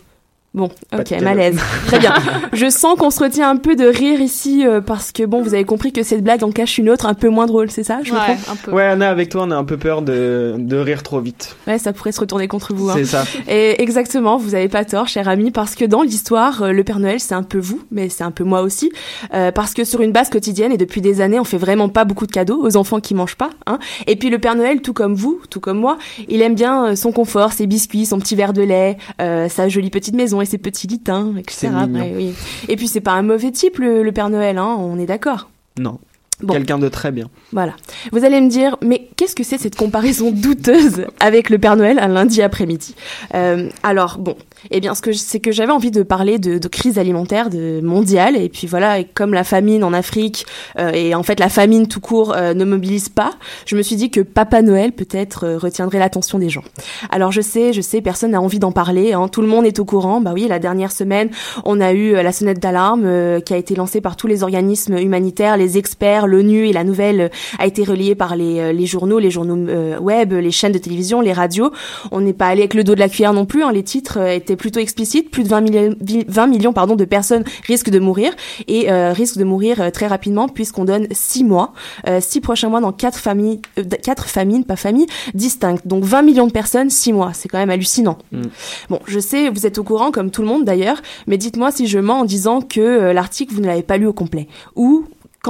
Bon, 0.58 0.72
ok, 0.92 1.22
malaise. 1.22 1.60
Très 1.86 2.00
bien. 2.00 2.16
Je 2.52 2.68
sens 2.68 2.98
qu'on 2.98 3.12
se 3.12 3.24
retient 3.24 3.48
un 3.48 3.58
peu 3.58 3.76
de 3.76 3.86
rire 3.86 4.20
ici 4.22 4.66
euh, 4.66 4.82
parce 4.82 5.12
que 5.12 5.22
bon, 5.22 5.44
vous 5.44 5.54
avez 5.54 5.66
compris 5.66 5.94
que 5.94 6.02
cette 6.02 6.24
blague 6.24 6.44
en 6.44 6.52
cache 6.52 6.80
une 6.80 6.90
autre 6.90 7.06
un 7.06 7.14
peu 7.14 7.30
moins 7.30 7.46
drôle, 7.46 7.70
c'est 7.70 7.84
ça 7.84 8.00
Je 8.02 8.12
Ouais, 8.12 8.38
un 8.50 8.56
peu. 8.56 8.72
Ouais, 8.72 8.86
Anna, 8.86 9.12
avec 9.12 9.30
toi, 9.30 9.44
on 9.46 9.52
a 9.52 9.56
un 9.56 9.64
peu 9.64 9.78
peur 9.78 10.02
de, 10.02 10.56
de 10.58 10.78
rire 10.78 11.04
trop 11.04 11.20
vite. 11.20 11.56
Ouais, 11.68 11.78
ça 11.78 11.94
pourrait 11.94 12.12
se 12.12 12.20
retourner 12.20 12.48
contre 12.48 12.74
vous. 12.74 12.90
Hein. 12.90 12.96
C'est 12.98 13.06
ça. 13.06 13.24
Et 13.48 13.80
exactement, 13.84 14.38
vous 14.38 14.56
avez 14.56 14.68
pas 14.68 14.84
tort, 14.84 15.08
cher 15.08 15.30
ami, 15.30 15.52
parce 15.52 15.76
que 15.76 15.86
dans 15.86 16.02
l'histoire, 16.02 16.64
euh, 16.64 16.72
le 16.72 16.84
Père 16.84 17.00
Noël, 17.00 17.20
c'est 17.20 17.36
un 17.36 17.44
peu 17.44 17.60
vous, 17.60 17.84
mais 17.92 18.10
c'est 18.10 18.24
un 18.24 18.32
peu 18.32 18.44
moi 18.44 18.62
aussi, 18.62 18.92
euh, 19.36 19.52
parce 19.52 19.76
que 19.76 19.84
sur 19.84 20.02
une 20.02 20.12
base 20.12 20.32
quotidienne 20.32 20.72
et 20.72 20.78
depuis 20.78 21.02
des 21.02 21.22
années, 21.22 21.40
on 21.40 21.44
fait 21.44 21.60
vraiment 21.60 21.90
pas 21.90 22.04
beaucoup 22.04 22.26
de 22.26 22.32
cadeaux 22.32 22.66
aux 22.66 22.78
enfants 22.78 23.00
qui 23.00 23.14
mangent 23.14 23.38
pas. 23.38 23.52
Hein. 23.68 23.78
Et 24.08 24.16
puis 24.16 24.32
le 24.32 24.40
Père 24.40 24.56
Noël, 24.56 24.82
tout 24.82 24.94
comme 24.94 25.14
vous, 25.14 25.40
tout 25.52 25.60
comme 25.60 25.78
moi, 25.78 26.00
il 26.28 26.42
aime 26.42 26.56
bien 26.56 26.96
son 26.96 27.12
confort, 27.12 27.54
ses 27.54 27.68
biscuits, 27.68 28.08
son 28.08 28.18
petit 28.18 28.36
verre 28.36 28.54
de 28.54 28.64
lait, 28.64 28.98
euh, 29.22 29.50
sa 29.50 29.70
jolie 29.70 29.90
petite 29.90 30.16
maison 30.16 30.42
et 30.42 30.46
ses 30.48 30.58
petits 30.58 30.88
lutins, 30.88 31.36
etc. 31.38 31.70
Oui. 32.16 32.34
Et 32.68 32.76
puis 32.76 32.88
c'est 32.88 33.02
pas 33.02 33.12
un 33.14 33.22
mauvais 33.22 33.52
type 33.52 33.78
le, 33.78 34.02
le 34.02 34.12
Père 34.12 34.30
Noël, 34.30 34.58
hein, 34.58 34.76
on 34.80 34.98
est 34.98 35.06
d'accord. 35.06 35.50
Non. 35.78 36.00
Bon. 36.44 36.54
Quelqu'un 36.54 36.78
de 36.78 36.88
très 36.88 37.12
bien. 37.12 37.30
Voilà. 37.52 37.74
Vous 38.12 38.24
allez 38.24 38.40
me 38.42 38.48
dire, 38.48 38.78
mais 38.84 39.08
qu'est-ce 39.16 39.36
que 39.36 39.44
c'est 39.44 39.58
cette 39.58 39.76
comparaison 39.76 40.30
douteuse 40.32 41.06
avec 41.20 41.50
le 41.50 41.58
Père 41.58 41.76
Noël 41.76 41.98
un 41.98 42.08
lundi 42.10 42.44
après-midi 42.44 42.94
Euh, 43.34 43.70
Alors 43.82 44.20
bon, 44.20 44.36
eh 44.70 44.80
bien, 44.80 44.94
ce 44.94 45.02
que 45.02 45.12
je- 45.12 45.18
c'est 45.18 45.40
que 45.40 45.52
j'avais 45.52 45.72
envie 45.72 45.90
de 45.90 46.04
parler 46.04 46.38
de, 46.38 46.60
de 46.60 46.68
crise 46.68 47.00
alimentaire 47.00 47.50
de 47.50 47.82
mondiale 47.82 48.36
et 48.38 48.50
puis 48.50 48.68
voilà, 48.68 49.00
et 49.00 49.06
comme 49.06 49.34
la 49.34 49.44
famine 49.44 49.84
en 49.84 49.94
Afrique 49.94 50.46
euh, 50.78 50.92
et 50.94 51.16
en 51.16 51.24
fait 51.24 51.40
la 51.40 51.50
famine 51.50 51.88
tout 51.88 52.02
court 52.02 52.36
euh, 52.36 52.54
ne 52.54 52.66
mobilise 52.66 53.10
pas, 53.10 53.32
je 53.66 53.76
me 53.76 53.82
suis 53.82 53.96
dit 53.96 54.12
que 54.12 54.22
Papa 54.22 54.62
Noël 54.62 54.92
peut-être 54.92 55.48
retiendrait 55.56 55.98
l'attention 55.98 56.38
des 56.38 56.50
gens. 56.50 56.64
Alors 57.10 57.32
je 57.32 57.42
sais, 57.42 57.74
je 57.74 57.82
sais, 57.82 58.00
personne 58.02 58.32
n'a 58.32 58.42
envie 58.42 58.60
d'en 58.60 58.72
parler, 58.72 59.14
hein, 59.14 59.28
tout 59.28 59.42
le 59.42 59.48
monde 59.48 59.66
est 59.66 59.80
au 59.80 59.86
courant. 59.86 60.22
Bah 60.22 60.34
oui, 60.36 60.46
la 60.48 60.60
dernière 60.60 60.92
semaine, 60.92 61.30
on 61.66 61.82
a 61.82 61.94
eu 61.94 62.14
la 62.14 62.32
sonnette 62.32 62.60
d'alarme 62.60 63.42
qui 63.42 63.56
a 63.56 63.58
été 63.58 63.74
lancée 63.74 64.02
par 64.02 64.16
tous 64.18 64.28
les 64.28 64.44
organismes 64.44 64.98
humanitaires, 65.00 65.58
les 65.58 65.80
experts, 65.80 66.27
l'ONU 66.28 66.68
et 66.68 66.74
la 66.74 66.84
nouvelle 66.84 67.22
euh, 67.22 67.30
a 67.60 67.66
été 67.66 67.84
relayée 67.84 68.16
par 68.16 68.36
les, 68.36 68.60
euh, 68.60 68.72
les 68.74 68.86
journaux, 68.86 69.20
les 69.20 69.32
journaux 69.32 69.56
euh, 69.70 69.98
web, 70.00 70.34
les 70.34 70.52
chaînes 70.52 70.72
de 70.72 70.78
télévision, 70.78 71.22
les 71.22 71.34
radios. 71.34 71.72
On 72.12 72.22
n'est 72.22 72.34
pas 72.34 72.48
allé 72.48 72.62
avec 72.62 72.74
le 72.74 72.84
dos 72.84 72.96
de 72.96 73.00
la 73.00 73.10
cuillère 73.10 73.34
non 73.34 73.46
plus. 73.46 73.64
hein, 73.64 73.72
les 73.72 73.84
titres 73.84 74.18
étaient 74.28 74.56
plutôt 74.56 74.80
explicites. 74.80 75.32
Plus 75.32 75.44
de 75.44 75.50
20 75.50 75.62
millions, 75.62 75.96
20 76.28 76.48
millions 76.48 76.74
pardon, 76.74 76.96
de 76.96 77.06
personnes 77.06 77.44
risquent 77.66 77.90
de 77.90 78.00
mourir 78.00 78.32
et 78.68 78.92
euh, 78.92 79.14
risquent 79.14 79.38
de 79.38 79.44
mourir 79.44 79.92
très 79.92 80.08
rapidement 80.08 80.48
puisqu'on 80.48 80.86
donne 80.86 81.08
six 81.12 81.44
mois, 81.44 81.74
euh, 82.08 82.20
six 82.22 82.42
prochains 82.42 82.70
mois 82.70 82.82
dans 82.82 82.92
quatre 82.92 83.18
familles, 83.20 83.62
euh, 83.80 83.84
d- 83.84 83.98
quatre 84.04 84.28
famines, 84.28 84.64
pas 84.66 84.76
familles 84.76 85.08
distinctes. 85.34 85.88
Donc 85.88 86.04
20 86.04 86.22
millions 86.24 86.48
de 86.48 86.52
personnes, 86.52 86.90
six 86.90 87.14
mois. 87.14 87.32
C'est 87.34 87.48
quand 87.50 87.58
même 87.58 87.70
hallucinant. 87.70 88.18
Mm. 88.32 88.42
Bon, 88.90 89.00
je 89.08 89.20
sais, 89.20 89.50
vous 89.50 89.66
êtes 89.66 89.78
au 89.78 89.84
courant 89.84 90.12
comme 90.12 90.32
tout 90.32 90.42
le 90.42 90.48
monde 90.48 90.66
d'ailleurs, 90.66 91.02
mais 91.28 91.38
dites-moi 91.38 91.72
si 91.72 91.88
je 91.88 92.00
mens 92.00 92.20
en 92.22 92.26
disant 92.26 92.62
que 92.62 93.12
l'article 93.12 93.54
vous 93.56 93.62
ne 93.62 93.68
l'avez 93.68 93.84
pas 93.84 93.98
lu 93.98 94.06
au 94.08 94.14
complet 94.14 94.48
ou 94.76 95.06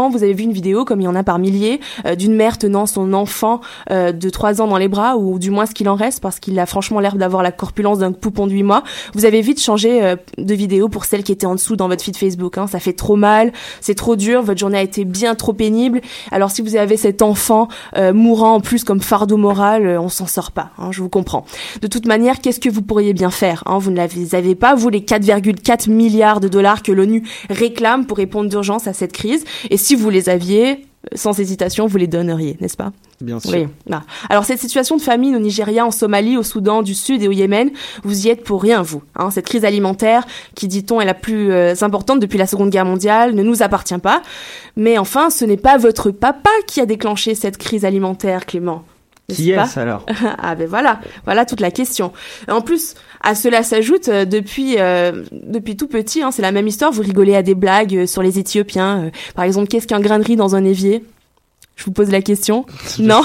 vous 0.10 0.24
avez 0.24 0.34
vu 0.34 0.44
une 0.44 0.52
vidéo, 0.54 0.86
comme 0.86 1.02
il 1.02 1.06
y 1.06 1.08
en 1.08 1.16
a 1.16 1.24
par 1.24 1.40
milliers, 1.40 1.80
euh, 2.06 2.16
d'une 2.16 2.36
mère 2.36 2.58
tenant 2.58 2.86
son 2.86 3.14
enfant 3.14 3.62
euh, 3.90 4.12
de 4.12 4.30
3 4.30 4.62
ans 4.62 4.68
dans 4.68 4.78
les 4.78 4.88
bras, 4.88 5.18
ou 5.18 5.40
du 5.40 5.50
moins 5.50 5.66
ce 5.66 5.74
qu'il 5.74 5.90
en 5.90 5.96
reste, 5.96 6.22
parce 6.22 6.40
qu'il 6.40 6.58
a 6.60 6.66
franchement 6.66 7.00
l'air 7.00 7.16
d'avoir 7.16 7.42
la 7.44 7.52
corpulence 7.52 8.00
d'un 8.00 8.12
poupon 8.12 8.46
de 8.48 8.52
8 8.52 8.64
mois, 8.64 8.84
vous 9.14 9.26
avez 9.26 9.42
vite 9.42 9.60
changé 9.62 10.04
euh, 10.04 10.16
de 10.38 10.54
vidéo 10.54 10.88
pour 10.90 11.06
celle 11.06 11.24
qui 11.24 11.32
était 11.32 11.48
en 11.48 11.56
dessous 11.56 11.76
dans 11.76 11.88
votre 11.88 12.04
feed 12.04 12.16
Facebook. 12.16 12.58
Hein. 12.58 12.68
Ça 12.68 12.80
fait 12.80 12.94
trop 12.94 13.16
mal, 13.16 13.52
c'est 13.82 13.96
trop 13.96 14.16
dur, 14.16 14.44
votre 14.44 14.60
journée 14.60 14.78
a 14.78 14.84
été 14.84 15.04
bien 15.04 15.34
trop 15.36 15.54
pénible. 15.54 16.02
Alors 16.32 16.52
si 16.52 16.62
vous 16.62 16.76
avez 16.76 16.98
cet 16.98 17.22
enfant 17.22 17.68
mourant 18.14 18.54
en 18.56 18.60
plus 18.62 18.84
comme 18.84 19.02
fardeau 19.02 19.38
moral, 19.38 19.98
on 20.00 20.10
s'en 20.10 20.28
sort 20.28 20.52
pas, 20.52 20.70
hein, 20.78 20.92
je 20.92 21.02
vous 21.02 21.10
comprends. 21.10 21.46
De 21.82 21.88
toute 21.88 22.06
manière, 22.06 22.40
qu'est-ce 22.40 22.60
que 22.60 22.70
vous 22.70 22.82
pourriez 22.82 23.14
bien 23.14 23.32
faire 23.32 23.64
hein? 23.66 23.78
Vous 23.80 23.92
ne 23.92 23.98
l'avez- 23.98 24.36
avez 24.36 24.56
pas, 24.56 24.76
vous, 24.76 24.90
les 24.90 25.02
4,4 25.02 25.90
milliards 25.90 26.40
de 26.40 26.48
dollars 26.48 26.84
que 26.84 26.92
l'ONU 26.92 27.24
réclame 27.50 28.06
pour 28.06 28.18
répondre 28.18 28.50
d'urgence 28.50 28.88
à 28.88 28.94
cette 28.94 29.14
crise. 29.14 29.46
Vous 29.96 30.10
les 30.10 30.30
aviez, 30.30 30.72
euh, 30.72 31.16
sans 31.16 31.40
hésitation, 31.40 31.88
vous 31.88 31.98
les 31.98 32.08
donneriez, 32.08 32.58
n'est-ce 32.60 32.78
pas? 32.78 32.92
Bien 33.22 33.40
sûr. 33.40 33.52
oui. 33.52 33.68
Ah. 33.92 34.04
Alors 34.30 34.46
cette 34.46 34.60
situation 34.60 34.98
de 34.98 35.02
famine 35.02 35.36
au 35.36 35.40
Nigeria, 35.40 35.86
en 35.86 35.92
Somalie, 35.92 36.38
au 36.38 36.44
Soudan 36.44 36.82
du 36.84 36.94
Sud 36.94 37.24
et 37.24 37.28
au 37.28 37.32
Yémen, 37.32 37.72
vous 38.04 38.28
y 38.28 38.30
êtes 38.30 38.44
pour 38.44 38.62
rien, 38.62 38.82
vous. 38.82 39.02
Hein, 39.16 39.32
cette 39.32 39.46
crise 39.46 39.66
alimentaire, 39.66 40.26
qui 40.56 40.68
dit-on 40.68 41.02
est 41.02 41.06
la 41.06 41.14
plus 41.14 41.52
euh, 41.52 41.74
importante 41.82 42.20
depuis 42.20 42.38
la 42.38 42.48
Seconde 42.48 42.70
Guerre 42.70 42.86
mondiale, 42.86 43.34
ne 43.34 43.44
nous 43.44 43.64
appartient 43.64 43.98
pas. 43.98 44.22
Mais 44.76 44.98
enfin, 44.98 45.30
ce 45.30 45.46
n'est 45.46 45.58
pas 45.58 45.78
votre 45.78 46.12
papa 46.12 46.52
qui 46.68 46.82
a 46.82 46.86
déclenché 46.86 47.34
cette 47.36 47.58
crise 47.58 47.86
alimentaire, 47.86 48.46
Clément. 48.46 48.84
Qui 49.34 49.52
pas 49.52 49.64
est-ce 49.64 49.80
alors? 49.80 50.06
Ah 50.38 50.56
ben 50.56 50.68
voilà, 50.68 51.02
voilà 51.26 51.46
toute 51.46 51.60
la 51.60 51.70
question. 51.72 52.14
En 52.48 52.62
plus, 52.62 52.96
à 53.22 53.36
cela 53.36 53.62
s'ajoute 53.62 54.08
euh, 54.08 54.24
depuis 54.24 54.76
euh, 54.80 55.24
depuis 55.32 55.76
tout 55.76 55.88
petit, 55.88 56.22
hein, 56.22 56.32
c'est 56.32 56.42
la 56.42 56.54
même 56.54 56.68
histoire. 56.68 56.92
Vous 56.94 57.02
rigolez 57.02 57.36
à 57.36 57.44
des 57.44 57.56
blagues 57.56 57.96
euh, 57.96 58.06
sur 58.06 58.24
les 58.24 58.40
Éthiopiens. 58.40 59.06
euh, 59.06 59.10
par 59.36 59.44
exemple, 59.44 59.68
qu'est-ce 59.68 59.88
qu'un 59.88 60.00
grain 60.00 60.20
de 60.20 60.24
riz 60.24 60.38
dans 60.38 60.56
un 60.56 60.64
évier? 60.64 61.04
Je 61.78 61.86
vous 61.86 61.92
pose 61.92 62.10
la 62.10 62.22
question. 62.22 62.66
non, 63.00 63.22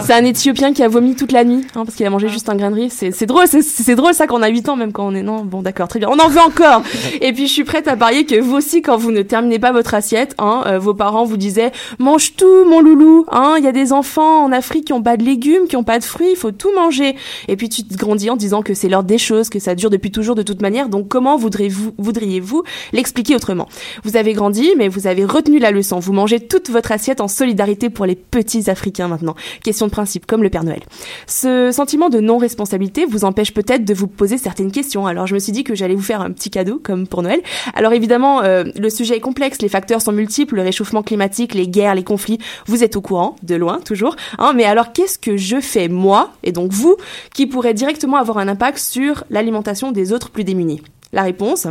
c'est 0.00 0.12
un 0.12 0.24
Éthiopien 0.24 0.72
qui 0.72 0.82
a 0.84 0.88
vomi 0.88 1.16
toute 1.16 1.32
la 1.32 1.42
nuit 1.44 1.62
hein, 1.74 1.84
parce 1.84 1.96
qu'il 1.96 2.06
a 2.06 2.10
mangé 2.10 2.28
juste 2.28 2.48
un 2.48 2.54
grain 2.54 2.70
de 2.70 2.76
riz. 2.76 2.88
C'est 2.90 3.10
c'est 3.10 3.26
drôle, 3.26 3.48
c'est- 3.48 3.62
c'est 3.62 3.96
drôle 3.96 4.14
ça 4.14 4.28
qu'on 4.28 4.42
a 4.42 4.48
8 4.48 4.68
ans 4.68 4.76
même 4.76 4.92
quand 4.92 5.04
on 5.06 5.14
est 5.14 5.24
non. 5.24 5.44
Bon 5.44 5.60
d'accord, 5.60 5.88
très 5.88 5.98
bien. 5.98 6.08
On 6.08 6.18
en 6.20 6.28
veut 6.28 6.40
encore. 6.40 6.82
Et 7.20 7.32
puis 7.32 7.48
je 7.48 7.52
suis 7.52 7.64
prête 7.64 7.88
à 7.88 7.96
parier 7.96 8.26
que 8.26 8.40
vous 8.40 8.54
aussi 8.54 8.80
quand 8.80 8.96
vous 8.96 9.10
ne 9.10 9.22
terminez 9.22 9.58
pas 9.58 9.72
votre 9.72 9.92
assiette, 9.94 10.36
hein, 10.38 10.62
euh, 10.66 10.78
vos 10.78 10.94
parents 10.94 11.24
vous 11.24 11.36
disaient 11.36 11.72
mange 11.98 12.36
tout 12.36 12.64
mon 12.64 12.80
loulou. 12.80 13.26
Hein, 13.32 13.56
il 13.58 13.64
y 13.64 13.68
a 13.68 13.72
des 13.72 13.92
enfants 13.92 14.44
en 14.44 14.52
Afrique 14.52 14.84
qui 14.84 14.92
ont 14.92 15.02
pas 15.02 15.16
de 15.16 15.24
légumes, 15.24 15.66
qui 15.68 15.76
ont 15.76 15.82
pas 15.84 15.98
de 15.98 16.04
fruits, 16.04 16.28
il 16.30 16.36
faut 16.36 16.52
tout 16.52 16.70
manger. 16.76 17.16
Et 17.48 17.56
puis 17.56 17.68
tu 17.68 17.82
te 17.82 17.96
grandis 17.96 18.30
en 18.30 18.36
disant 18.36 18.62
que 18.62 18.72
c'est 18.74 18.88
l'ordre 18.88 19.08
des 19.08 19.18
choses, 19.18 19.48
que 19.48 19.58
ça 19.58 19.74
dure 19.74 19.90
depuis 19.90 20.12
toujours 20.12 20.36
de 20.36 20.42
toute 20.42 20.62
manière. 20.62 20.88
Donc 20.88 21.08
comment 21.08 21.36
voudriez-vous 21.36 21.92
voudriez-vous 21.98 22.62
l'expliquer 22.92 23.34
autrement? 23.34 23.68
Vous 24.04 24.16
avez 24.16 24.32
grandi, 24.32 24.70
mais 24.78 24.86
vous 24.86 25.08
avez 25.08 25.24
retenu 25.24 25.58
la 25.58 25.72
leçon. 25.72 25.98
Vous 25.98 26.12
mangez 26.12 26.38
toute 26.38 26.70
votre 26.70 26.92
assiette 26.92 27.20
en 27.20 27.26
solidarité 27.26 27.63
pour 27.90 28.06
les 28.06 28.14
petits 28.14 28.70
Africains 28.70 29.08
maintenant. 29.08 29.34
Question 29.62 29.86
de 29.86 29.90
principe, 29.90 30.26
comme 30.26 30.42
le 30.42 30.50
Père 30.50 30.64
Noël. 30.64 30.82
Ce 31.26 31.70
sentiment 31.72 32.08
de 32.08 32.20
non-responsabilité 32.20 33.06
vous 33.06 33.24
empêche 33.24 33.54
peut-être 33.54 33.84
de 33.84 33.94
vous 33.94 34.06
poser 34.06 34.38
certaines 34.38 34.70
questions. 34.70 35.06
Alors 35.06 35.26
je 35.26 35.34
me 35.34 35.38
suis 35.38 35.52
dit 35.52 35.64
que 35.64 35.74
j'allais 35.74 35.94
vous 35.94 36.02
faire 36.02 36.20
un 36.20 36.30
petit 36.30 36.50
cadeau, 36.50 36.80
comme 36.82 37.06
pour 37.06 37.22
Noël. 37.22 37.40
Alors 37.74 37.92
évidemment, 37.92 38.42
euh, 38.42 38.64
le 38.76 38.90
sujet 38.90 39.16
est 39.16 39.20
complexe, 39.20 39.62
les 39.62 39.68
facteurs 39.68 40.02
sont 40.02 40.12
multiples, 40.12 40.56
le 40.56 40.62
réchauffement 40.62 41.02
climatique, 41.02 41.54
les 41.54 41.68
guerres, 41.68 41.94
les 41.94 42.04
conflits, 42.04 42.38
vous 42.66 42.84
êtes 42.84 42.96
au 42.96 43.00
courant, 43.00 43.36
de 43.42 43.54
loin 43.54 43.80
toujours. 43.80 44.16
Hein, 44.38 44.52
mais 44.54 44.64
alors 44.64 44.92
qu'est-ce 44.92 45.18
que 45.18 45.36
je 45.36 45.60
fais 45.60 45.88
moi, 45.88 46.32
et 46.42 46.52
donc 46.52 46.72
vous, 46.72 46.96
qui 47.32 47.46
pourrait 47.46 47.74
directement 47.74 48.18
avoir 48.18 48.38
un 48.38 48.48
impact 48.48 48.78
sur 48.78 49.24
l'alimentation 49.30 49.92
des 49.92 50.12
autres 50.12 50.30
plus 50.30 50.44
démunis? 50.44 50.82
La 51.12 51.22
réponse 51.22 51.66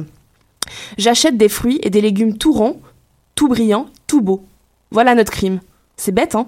J'achète 0.97 1.37
des 1.37 1.49
fruits 1.49 1.79
et 1.83 1.89
des 1.89 2.01
légumes 2.01 2.37
tout 2.37 2.53
ronds, 2.53 2.79
tout 3.35 3.47
brillants, 3.47 3.87
tout 4.07 4.21
beaux. 4.21 4.43
Voilà 4.91 5.15
notre 5.15 5.31
crime. 5.31 5.59
C'est 5.95 6.11
bête, 6.11 6.33
hein 6.33 6.47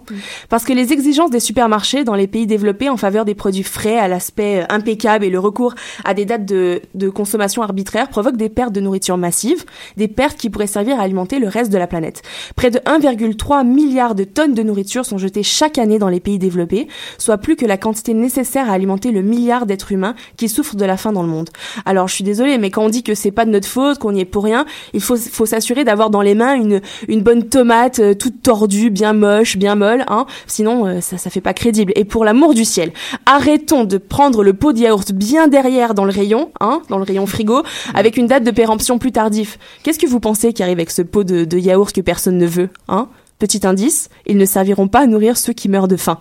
Parce 0.50 0.64
que 0.64 0.74
les 0.74 0.92
exigences 0.92 1.30
des 1.30 1.40
supermarchés 1.40 2.04
dans 2.04 2.16
les 2.16 2.26
pays 2.26 2.48
développés 2.48 2.90
en 2.90 2.98
faveur 2.98 3.26
des 3.26 3.36
produits 3.36 3.62
frais 3.62 3.98
à 3.98 4.08
l'aspect 4.08 4.64
euh, 4.64 4.66
impeccable 4.70 5.24
et 5.24 5.30
le 5.30 5.38
recours 5.38 5.76
à 6.04 6.16
des 6.16 6.26
dates 6.26 6.46
de, 6.46 6.82
de 6.96 7.10
consommation 7.10 7.62
arbitraires 7.62 8.10
provoquent 8.10 8.38
des 8.38 8.50
pertes 8.50 8.74
de 8.74 8.82
nourriture 8.82 9.18
massives, 9.18 9.64
des 9.98 10.08
pertes 10.08 10.38
qui 10.38 10.50
pourraient 10.50 10.66
servir 10.66 11.00
à 11.00 11.04
alimenter 11.04 11.38
le 11.38 11.48
reste 11.48 11.72
de 11.72 11.78
la 11.78 11.86
planète. 11.86 12.24
Près 12.56 12.72
de 12.72 12.80
1,3 12.80 13.66
milliard 13.66 14.16
de 14.16 14.24
tonnes 14.24 14.56
de 14.56 14.64
nourriture 14.64 15.06
sont 15.06 15.20
jetées 15.20 15.44
chaque 15.44 15.78
année 15.78 16.00
dans 16.00 16.10
les 16.10 16.20
pays 16.20 16.40
développés, 16.40 16.88
soit 17.20 17.38
plus 17.38 17.56
que 17.56 17.68
la 17.68 17.78
quantité 17.78 18.16
nécessaire 18.16 18.68
à 18.68 18.74
alimenter 18.74 19.12
le 19.12 19.22
milliard 19.22 19.68
d'êtres 19.68 19.92
humains 19.92 20.16
qui 20.38 20.50
souffrent 20.50 20.76
de 20.76 20.86
la 20.86 20.98
faim 20.98 21.12
dans 21.12 21.24
le 21.24 21.30
monde. 21.30 21.52
Alors 21.86 22.08
je 22.08 22.16
suis 22.16 22.24
désolée, 22.24 22.58
mais 22.58 22.72
quand 22.72 22.84
on 22.84 22.90
dit 22.90 23.04
que 23.04 23.14
c'est 23.14 23.32
pas 23.32 23.46
de 23.46 23.52
notre 23.52 23.68
faute, 23.68 24.00
qu'on 24.00 24.16
y 24.16 24.22
est 24.22 24.26
pour 24.26 24.44
rien, 24.44 24.66
il 24.94 25.02
faut, 25.02 25.18
faut 25.18 25.46
s'assurer 25.46 25.84
d'avoir 25.84 26.10
dans 26.10 26.24
les 26.24 26.34
mains 26.34 26.56
une, 26.56 26.82
une 27.08 27.22
bonne 27.22 27.48
tomate 27.48 28.00
euh, 28.00 28.16
toute 28.16 28.42
tordue, 28.42 28.90
bien 28.90 29.14
molle, 29.14 29.35
bien 29.58 29.76
molle, 29.76 30.06
hein. 30.08 30.26
Sinon, 30.48 30.86
euh, 30.86 31.02
ça, 31.02 31.18
ça 31.18 31.30
fait 31.30 31.42
pas 31.42 31.54
crédible. 31.54 31.92
Et 31.96 32.06
pour 32.06 32.26
l'amour 32.26 32.54
du 32.54 32.66
ciel, 32.66 32.92
arrêtons 33.26 33.84
de 33.84 33.98
prendre 33.98 34.44
le 34.44 34.54
pot 34.54 34.74
de 34.74 34.80
yaourt 34.80 35.12
bien 35.12 35.48
derrière 35.48 35.94
dans 35.94 36.06
le 36.06 36.12
rayon, 36.12 36.52
hein, 36.60 36.82
dans 36.90 36.98
le 36.98 37.04
rayon 37.04 37.26
frigo, 37.26 37.64
avec 37.94 38.18
une 38.18 38.28
date 38.28 38.44
de 38.44 38.52
péremption 38.52 38.98
plus 38.98 39.12
tardif. 39.12 39.60
Qu'est-ce 39.84 40.00
que 40.00 40.08
vous 40.08 40.20
pensez 40.20 40.54
qui 40.54 40.64
arrive 40.64 40.78
avec 40.78 40.92
ce 40.92 41.02
pot 41.02 41.24
de, 41.24 41.46
de 41.46 41.58
yaourt 41.58 41.92
que 41.94 42.02
personne 42.02 42.38
ne 42.38 42.48
veut, 42.48 42.70
hein? 42.88 43.08
Petit 43.38 43.68
indice, 43.68 44.10
ils 44.26 44.38
ne 44.38 44.46
serviront 44.46 44.88
pas 44.88 45.02
à 45.02 45.08
nourrir 45.08 45.36
ceux 45.36 45.52
qui 45.52 45.68
meurent 45.68 45.90
de 45.90 45.98
faim. 45.98 46.20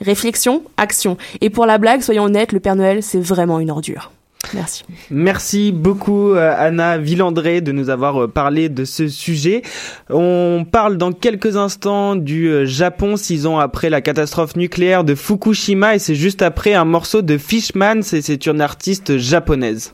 Réflexion, 0.00 0.62
action. 0.76 1.16
Et 1.40 1.48
pour 1.48 1.64
la 1.64 1.78
blague, 1.78 2.02
soyons 2.02 2.24
honnêtes, 2.24 2.50
le 2.50 2.58
Père 2.58 2.74
Noël, 2.74 3.04
c'est 3.04 3.20
vraiment 3.20 3.60
une 3.60 3.70
ordure. 3.70 4.10
Merci. 4.54 4.84
Merci 5.10 5.72
beaucoup 5.72 6.32
euh, 6.32 6.54
Anna 6.56 6.98
Villandré 6.98 7.60
de 7.60 7.72
nous 7.72 7.90
avoir 7.90 8.24
euh, 8.24 8.28
parlé 8.28 8.68
de 8.68 8.84
ce 8.84 9.08
sujet. 9.08 9.62
On 10.10 10.66
parle 10.70 10.96
dans 10.96 11.12
quelques 11.12 11.56
instants 11.56 12.16
du 12.16 12.48
euh, 12.48 12.66
Japon 12.66 13.16
six 13.16 13.46
ans 13.46 13.58
après 13.58 13.90
la 13.90 14.00
catastrophe 14.00 14.56
nucléaire 14.56 15.04
de 15.04 15.14
Fukushima 15.14 15.94
et 15.94 15.98
c'est 15.98 16.14
juste 16.14 16.42
après 16.42 16.74
un 16.74 16.84
morceau 16.84 17.22
de 17.22 17.38
Fishman, 17.38 18.02
c'est 18.02 18.46
une 18.46 18.60
artiste 18.60 19.18
japonaise. 19.18 19.92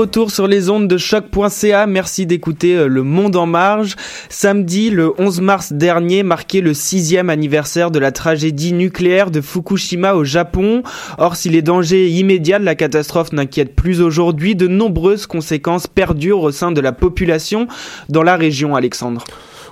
Retour 0.00 0.30
sur 0.30 0.46
les 0.46 0.70
ondes 0.70 0.88
de 0.88 0.96
choc.ca, 0.96 1.86
merci 1.86 2.24
d'écouter 2.24 2.74
euh, 2.74 2.86
Le 2.86 3.02
Monde 3.02 3.36
en 3.36 3.44
Marge. 3.44 3.96
Samedi, 4.30 4.88
le 4.88 5.12
11 5.18 5.42
mars 5.42 5.72
dernier, 5.74 6.22
marquait 6.22 6.62
le 6.62 6.72
sixième 6.72 7.28
anniversaire 7.28 7.90
de 7.90 7.98
la 7.98 8.10
tragédie 8.10 8.72
nucléaire 8.72 9.30
de 9.30 9.42
Fukushima 9.42 10.14
au 10.14 10.24
Japon. 10.24 10.82
Or, 11.18 11.36
si 11.36 11.50
les 11.50 11.60
dangers 11.60 12.08
immédiats 12.08 12.58
de 12.58 12.64
la 12.64 12.76
catastrophe 12.76 13.32
n'inquiètent 13.32 13.76
plus 13.76 14.00
aujourd'hui, 14.00 14.54
de 14.54 14.68
nombreuses 14.68 15.26
conséquences 15.26 15.86
perdurent 15.86 16.44
au 16.44 16.50
sein 16.50 16.72
de 16.72 16.80
la 16.80 16.92
population 16.92 17.68
dans 18.08 18.22
la 18.22 18.36
région, 18.36 18.74
Alexandre. 18.74 19.24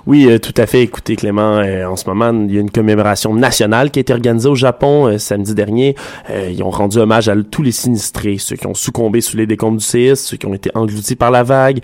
Oui, 0.07 0.27
euh, 0.29 0.39
tout 0.39 0.53
à 0.57 0.65
fait. 0.65 0.81
Écoutez, 0.81 1.15
Clément, 1.15 1.57
euh, 1.57 1.85
en 1.85 1.95
ce 1.95 2.07
moment, 2.07 2.31
il 2.47 2.53
y 2.53 2.57
a 2.57 2.61
une 2.61 2.71
commémoration 2.71 3.33
nationale 3.33 3.91
qui 3.91 3.99
a 3.99 4.01
été 4.01 4.13
organisée 4.13 4.47
au 4.47 4.55
Japon 4.55 5.07
euh, 5.07 5.17
samedi 5.17 5.53
dernier. 5.53 5.95
ils 6.49 6.61
ont 6.63 6.69
rendu 6.69 6.97
hommage 6.97 7.29
à 7.29 7.35
tous 7.49 7.63
les 7.63 7.71
sinistrés, 7.71 8.37
ceux 8.37 8.55
qui 8.55 8.67
ont 8.67 8.73
succombé 8.73 9.21
sous 9.21 9.37
les 9.37 9.45
décombres 9.45 9.77
du 9.77 9.83
séisme, 9.83 10.23
ceux 10.25 10.37
qui 10.37 10.45
ont 10.45 10.53
été 10.53 10.71
engloutis 10.75 11.15
par 11.15 11.31
la 11.31 11.43
vague, 11.43 11.79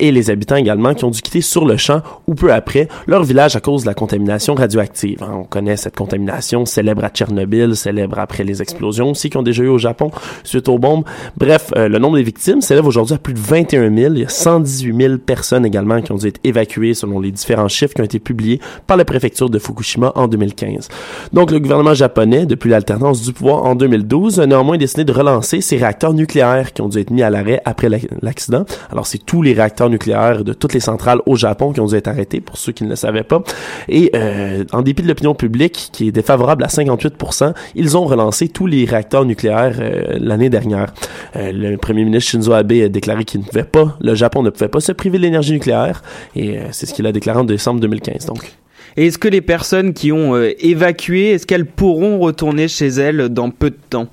et 0.00 0.12
les 0.12 0.30
habitants 0.30 0.56
également 0.56 0.94
qui 0.94 1.04
ont 1.04 1.10
dû 1.10 1.20
quitter 1.20 1.40
sur 1.40 1.64
le 1.64 1.76
champ 1.76 2.02
ou 2.26 2.34
peu 2.34 2.52
après 2.52 2.88
leur 3.06 3.24
village 3.24 3.56
à 3.56 3.60
cause 3.60 3.82
de 3.82 3.86
la 3.86 3.94
contamination 3.94 4.54
radioactive. 4.54 5.22
Hein, 5.22 5.40
on 5.40 5.44
connaît 5.44 5.76
cette 5.76 5.96
contamination 5.96 6.66
célèbre 6.66 7.04
à 7.04 7.08
Tchernobyl, 7.08 7.76
célèbre 7.76 8.18
après 8.18 8.44
les 8.44 8.62
explosions 8.62 9.10
aussi 9.10 9.30
qui 9.30 9.36
ont 9.36 9.42
déjà 9.42 9.62
eu 9.62 9.68
au 9.68 9.78
Japon 9.78 10.10
suite 10.44 10.68
aux 10.68 10.78
bombes. 10.78 11.04
Bref, 11.36 11.72
le 11.76 11.98
nombre 11.98 12.16
des 12.16 12.22
victimes 12.22 12.60
s'élève 12.60 12.86
aujourd'hui 12.86 13.14
à 13.14 13.18
plus 13.18 13.34
de 13.34 13.40
21 13.40 13.94
000. 13.94 14.14
Il 14.14 14.20
y 14.20 14.24
a 14.24 14.28
118 14.28 14.96
000 14.96 15.18
personnes 15.18 15.66
également 15.66 16.00
qui 16.00 16.12
ont 16.12 16.16
dû 16.16 16.28
être 16.28 16.40
évacuées 16.44 16.94
selon 16.94 17.20
les 17.20 17.30
différents 17.30 17.55
chiffres 17.68 17.94
qui 17.94 18.00
ont 18.00 18.04
été 18.04 18.18
publiés 18.18 18.60
par 18.86 18.96
la 18.96 19.04
préfecture 19.04 19.50
de 19.50 19.58
Fukushima 19.58 20.12
en 20.14 20.28
2015. 20.28 20.88
Donc, 21.32 21.50
le 21.50 21.58
gouvernement 21.58 21.94
japonais, 21.94 22.46
depuis 22.46 22.70
l'alternance 22.70 23.22
du 23.22 23.32
pouvoir 23.32 23.64
en 23.64 23.74
2012, 23.74 24.40
a 24.40 24.46
néanmoins 24.46 24.76
décidé 24.76 25.04
de 25.04 25.12
relancer 25.12 25.60
ses 25.60 25.76
réacteurs 25.76 26.14
nucléaires 26.14 26.72
qui 26.72 26.82
ont 26.82 26.88
dû 26.88 26.98
être 26.98 27.10
mis 27.10 27.22
à 27.22 27.30
l'arrêt 27.30 27.60
après 27.64 27.88
l'accident. 28.22 28.64
Alors, 28.90 29.06
c'est 29.06 29.24
tous 29.24 29.42
les 29.42 29.52
réacteurs 29.52 29.90
nucléaires 29.90 30.44
de 30.44 30.52
toutes 30.52 30.74
les 30.74 30.80
centrales 30.80 31.20
au 31.26 31.36
Japon 31.36 31.72
qui 31.72 31.80
ont 31.80 31.86
dû 31.86 31.94
être 31.94 32.08
arrêtés, 32.08 32.40
pour 32.40 32.56
ceux 32.56 32.72
qui 32.72 32.84
ne 32.84 32.90
le 32.90 32.96
savaient 32.96 33.22
pas. 33.22 33.42
Et 33.88 34.10
euh, 34.14 34.64
en 34.72 34.82
dépit 34.82 35.02
de 35.02 35.08
l'opinion 35.08 35.34
publique, 35.34 35.90
qui 35.92 36.08
est 36.08 36.12
défavorable 36.12 36.64
à 36.64 36.68
58%, 36.68 37.52
ils 37.74 37.96
ont 37.96 38.04
relancé 38.04 38.48
tous 38.48 38.66
les 38.66 38.84
réacteurs 38.84 39.24
nucléaires 39.24 39.76
euh, 39.78 40.18
l'année 40.18 40.50
dernière. 40.50 40.92
Euh, 41.36 41.52
le 41.52 41.76
premier 41.76 42.04
ministre 42.04 42.30
Shinzo 42.30 42.52
Abe 42.52 42.72
a 42.72 42.88
déclaré 42.88 43.24
qu'il 43.24 43.40
ne 43.40 43.46
pouvait 43.46 43.64
pas, 43.64 43.96
le 44.00 44.14
Japon 44.14 44.42
ne 44.42 44.50
pouvait 44.50 44.68
pas 44.68 44.80
se 44.80 44.92
priver 44.92 45.18
de 45.18 45.22
l'énergie 45.22 45.52
nucléaire, 45.52 46.02
et 46.34 46.58
c'est 46.72 46.86
ce 46.86 46.94
qu'il 46.94 47.06
a 47.06 47.12
déclaré 47.12 47.38
en 47.38 47.44
décembre 47.46 47.80
2015. 47.80 48.26
Donc. 48.26 48.56
Et 48.96 49.06
est-ce 49.06 49.18
que 49.18 49.28
les 49.28 49.42
personnes 49.42 49.92
qui 49.92 50.10
ont 50.10 50.34
euh, 50.34 50.52
évacué, 50.58 51.30
est-ce 51.30 51.46
qu'elles 51.46 51.66
pourront 51.66 52.18
retourner 52.18 52.66
chez 52.66 52.88
elles 52.88 53.28
dans 53.28 53.50
peu 53.50 53.70
de 53.70 53.76
temps? 53.90 54.06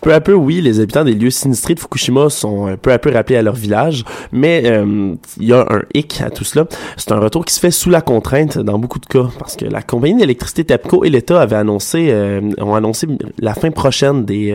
Peu 0.00 0.14
à 0.14 0.20
peu, 0.20 0.32
oui. 0.32 0.60
Les 0.60 0.78
habitants 0.78 1.04
des 1.04 1.14
lieux 1.14 1.30
sinistrés 1.30 1.74
de 1.74 1.80
Fukushima 1.80 2.30
sont 2.30 2.68
euh, 2.68 2.76
peu 2.76 2.92
à 2.92 3.00
peu 3.00 3.10
rappelés 3.10 3.36
à 3.36 3.42
leur 3.42 3.56
village, 3.56 4.04
mais 4.30 4.62
euh, 4.66 5.14
il 5.40 5.46
y 5.46 5.52
a 5.52 5.66
un 5.68 5.82
hic 5.94 6.20
à 6.20 6.30
tout 6.30 6.44
cela. 6.44 6.66
C'est 6.96 7.10
un 7.10 7.18
retour 7.18 7.44
qui 7.44 7.52
se 7.52 7.58
fait 7.58 7.72
sous 7.72 7.90
la 7.90 8.00
contrainte 8.00 8.58
dans 8.58 8.78
beaucoup 8.78 9.00
de 9.00 9.06
cas, 9.06 9.28
parce 9.40 9.56
que 9.56 9.64
la 9.64 9.82
compagnie 9.82 10.20
d'électricité 10.20 10.64
TEPCO 10.64 11.04
et 11.04 11.10
l'État 11.10 11.40
avaient 11.40 11.56
annoncé, 11.56 12.14
ont 12.58 12.74
annoncé 12.74 13.08
la 13.40 13.54
fin 13.54 13.70
prochaine 13.70 14.24
des 14.24 14.52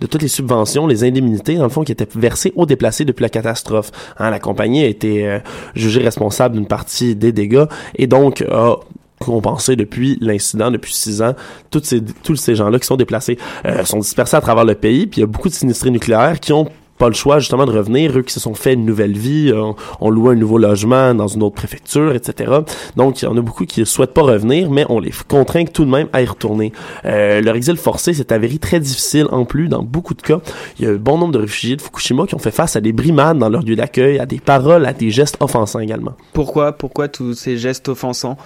de 0.00 0.06
toutes 0.06 0.22
les 0.22 0.28
subventions, 0.28 0.86
les 0.86 1.04
indemnités 1.04 1.56
dans 1.56 1.64
le 1.64 1.68
fond 1.68 1.84
qui 1.84 1.92
étaient 1.92 2.08
versées 2.14 2.52
aux 2.56 2.66
déplacés 2.66 3.04
depuis 3.04 3.22
la 3.22 3.28
catastrophe. 3.28 3.90
Hein, 4.18 4.30
la 4.30 4.38
compagnie 4.38 4.82
a 4.82 4.86
été 4.86 5.38
jugée 5.74 6.02
responsable 6.02 6.56
d'une 6.56 6.66
partie 6.66 7.16
des 7.16 7.32
dégâts 7.32 7.66
et 7.96 8.06
donc 8.06 8.42
a 8.42 8.76
compensé 9.20 9.76
depuis 9.76 10.18
l'incident, 10.20 10.70
depuis 10.70 10.94
six 10.94 11.22
ans. 11.22 11.34
Toutes 11.70 11.86
ces, 11.86 12.02
tous 12.02 12.36
ces 12.36 12.54
gens-là 12.54 12.78
qui 12.78 12.86
sont 12.86 12.96
déplacés 12.96 13.38
euh, 13.64 13.84
sont 13.84 13.98
dispersés 13.98 14.36
à 14.36 14.40
travers 14.40 14.64
le 14.64 14.74
pays. 14.74 15.06
Puis 15.06 15.18
il 15.18 15.20
y 15.20 15.24
a 15.24 15.26
beaucoup 15.26 15.48
de 15.48 15.54
sinistrés 15.54 15.90
nucléaires 15.90 16.40
qui 16.40 16.52
ont 16.52 16.68
pas 16.98 17.08
le 17.08 17.14
choix 17.14 17.38
justement 17.38 17.66
de 17.66 17.72
revenir, 17.72 18.16
eux 18.16 18.22
qui 18.22 18.32
se 18.32 18.40
sont 18.40 18.54
fait 18.54 18.74
une 18.74 18.84
nouvelle 18.84 19.16
vie, 19.16 19.52
ont, 19.52 19.76
ont 20.00 20.10
loué 20.10 20.32
un 20.32 20.36
nouveau 20.36 20.58
logement 20.58 21.14
dans 21.14 21.28
une 21.28 21.42
autre 21.42 21.54
préfecture, 21.54 22.14
etc. 22.14 22.52
Donc 22.96 23.22
il 23.22 23.26
y 23.26 23.28
en 23.28 23.36
a 23.36 23.40
beaucoup 23.40 23.66
qui 23.66 23.80
ne 23.80 23.84
souhaitent 23.84 24.14
pas 24.14 24.22
revenir, 24.22 24.70
mais 24.70 24.86
on 24.88 24.98
les 24.98 25.12
contraint 25.28 25.64
tout 25.64 25.84
de 25.84 25.90
même 25.90 26.08
à 26.12 26.22
y 26.22 26.26
retourner. 26.26 26.72
Euh, 27.04 27.40
leur 27.40 27.56
exil 27.56 27.76
forcé 27.76 28.14
s'est 28.14 28.32
avéré 28.32 28.58
très 28.58 28.80
difficile 28.80 29.26
en 29.30 29.44
plus 29.44 29.68
dans 29.68 29.82
beaucoup 29.82 30.14
de 30.14 30.22
cas. 30.22 30.40
Il 30.78 30.84
y 30.84 30.88
a 30.88 30.92
un 30.92 30.96
bon 30.96 31.18
nombre 31.18 31.32
de 31.32 31.38
réfugiés 31.38 31.76
de 31.76 31.82
Fukushima 31.82 32.26
qui 32.26 32.34
ont 32.34 32.38
fait 32.38 32.50
face 32.50 32.76
à 32.76 32.80
des 32.80 32.92
brimades 32.92 33.38
dans 33.38 33.48
leur 33.48 33.62
lieu 33.62 33.76
d'accueil, 33.76 34.18
à 34.18 34.26
des 34.26 34.40
paroles, 34.40 34.86
à 34.86 34.92
des 34.92 35.10
gestes 35.10 35.36
offensants 35.40 35.80
également. 35.80 36.12
Pourquoi? 36.32 36.72
Pourquoi 36.72 37.08
tous 37.08 37.34
ces 37.34 37.58
gestes 37.58 37.88
offensants? 37.88 38.36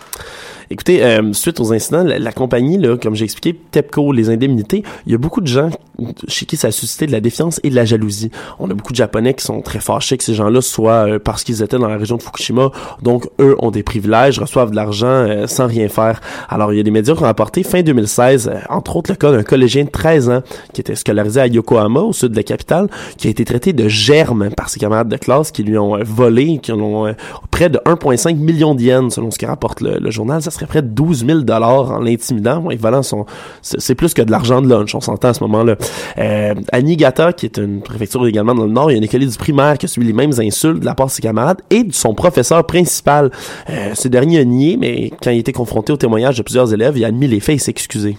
Écoutez, 0.73 1.03
euh, 1.03 1.33
suite 1.33 1.59
aux 1.59 1.73
incidents, 1.73 2.05
la, 2.05 2.21
la 2.21 2.33
compagnie, 2.33 2.79
là, 2.79 2.97
comme 2.97 3.17
j'ai 3.17 3.25
expliqué, 3.25 3.59
TEPCO, 3.73 4.13
les 4.13 4.31
indemnités, 4.31 4.85
il 5.05 5.13
y 5.13 5.15
a 5.17 5.19
beaucoup 5.19 5.41
de 5.41 5.49
gens 5.49 5.71
chez 6.29 6.47
qui 6.47 6.57
ça 6.57 6.69
a 6.69 6.71
suscité 6.71 7.07
de 7.07 7.13
la 7.13 7.21
défiance 7.21 7.61
et 7.63 7.71
de 7.71 7.75
la 7.75 7.85
jalousie. 7.85 8.31
On 8.59 8.71
a 8.71 8.75
beaucoup 8.75 8.93
de 8.93 8.97
Japonais 8.97 9.35
qui 9.35 9.45
sont 9.45 9.61
très 9.63 9.81
fâchés 9.81 10.17
que 10.17 10.25
ces 10.25 10.35
gens-là 10.35 10.61
soient, 10.61 11.09
euh, 11.09 11.19
parce 11.19 11.45
qu'ils 11.45 11.63
étaient 11.63 11.79
dans 11.79 11.89
la 11.89 11.97
région 11.97 12.17
de 12.17 12.23
Fukushima, 12.23 12.71
donc 13.03 13.29
eux 13.41 13.57
ont 13.59 13.71
des 13.71 13.83
privilèges, 13.83 14.39
reçoivent 14.39 14.71
de 14.71 14.77
l'argent 14.77 15.07
euh, 15.07 15.47
sans 15.47 15.67
rien 15.67 15.89
faire. 15.89 16.21
Alors, 16.49 16.73
il 16.73 16.77
y 16.77 16.81
a 16.81 16.83
des 16.83 16.91
médias 16.91 17.15
qui 17.15 17.23
ont 17.23 17.27
apporté 17.27 17.63
fin 17.63 17.83
2016, 17.83 18.49
euh, 18.49 18.59
entre 18.69 18.97
autres 18.97 19.11
le 19.11 19.17
cas 19.17 19.33
d'un 19.33 19.43
collégien 19.43 19.85
de 19.85 19.91
13 19.91 20.31
ans 20.31 20.43
qui 20.73 20.81
était 20.81 20.95
scolarisé 20.95 21.41
à 21.41 21.47
Yokohama, 21.47 22.01
au 22.01 22.13
sud 22.13 22.33
de 22.33 22.37
la 22.37 22.43
capitale, 22.43 22.89
qui 23.17 23.29
a 23.29 23.31
été 23.31 23.45
traité 23.45 23.73
de 23.73 23.89
germe 23.89 24.51
par 24.51 24.69
ses 24.69 24.81
camarades 24.81 25.09
de 25.09 25.17
classe 25.17 25.51
qui 25.51 25.63
lui 25.63 25.79
ont 25.79 25.99
volé, 26.03 26.59
qui 26.59 26.73
ont 26.73 27.15
près 27.51 27.69
de 27.69 27.79
1,5 27.79 28.37
million 28.37 28.75
d'yens, 28.75 29.15
selon 29.15 29.31
ce 29.31 29.39
que 29.39 29.47
rapporte 29.47 29.81
le, 29.81 30.11
journal. 30.11 30.43
Près 30.67 30.83
de 30.83 30.89
12 30.89 31.27
000 31.27 31.41
dollars 31.41 31.93
en 31.93 31.99
l'intimidant. 32.01 32.61
Bon, 32.61 32.77
volant 32.77 33.03
son, 33.03 33.27
c'est 33.63 33.95
plus 33.95 34.15
que 34.15 34.23
de 34.23 34.31
l'argent 34.31 34.63
de 34.63 34.69
lunch, 34.69 34.95
on 34.95 35.01
s'entend 35.01 35.29
à 35.29 35.35
ce 35.35 35.43
moment-là. 35.45 35.77
Euh, 36.19 36.55
à 36.73 36.83
Niigata, 36.83 37.33
qui 37.33 37.47
est 37.47 37.59
une 37.59 37.83
préfecture 37.83 38.27
également 38.27 38.55
dans 38.55 38.67
le 38.67 38.73
nord, 38.73 38.91
il 38.91 38.95
y 38.95 38.97
a 38.97 38.99
une 38.99 39.05
école 39.05 39.21
du 39.21 39.37
primaire 39.37 39.79
qui 39.79 39.87
a 39.87 39.89
subi 39.89 40.07
les 40.07 40.13
mêmes 40.13 40.33
insultes 40.39 40.81
de 40.81 40.85
la 40.85 40.95
part 40.95 41.07
de 41.07 41.13
ses 41.13 41.23
camarades 41.23 41.61
et 41.71 41.85
de 41.85 41.93
son 41.93 42.15
professeur 42.15 42.65
principal. 42.67 43.31
Euh, 43.69 43.95
ce 43.95 44.09
dernier 44.09 44.41
a 44.41 44.45
nié, 44.45 44.77
mais 44.77 45.11
quand 45.23 45.31
il 45.31 45.39
était 45.39 45.53
confronté 45.53 45.93
au 45.93 45.97
témoignage 45.97 46.39
de 46.39 46.43
plusieurs 46.43 46.73
élèves, 46.73 46.97
il 46.97 47.05
a 47.05 47.09
admis 47.09 47.29
les 47.29 47.41
faits 47.41 47.57
et 47.57 47.59
s'est 47.59 47.71
excusé. 47.71 48.17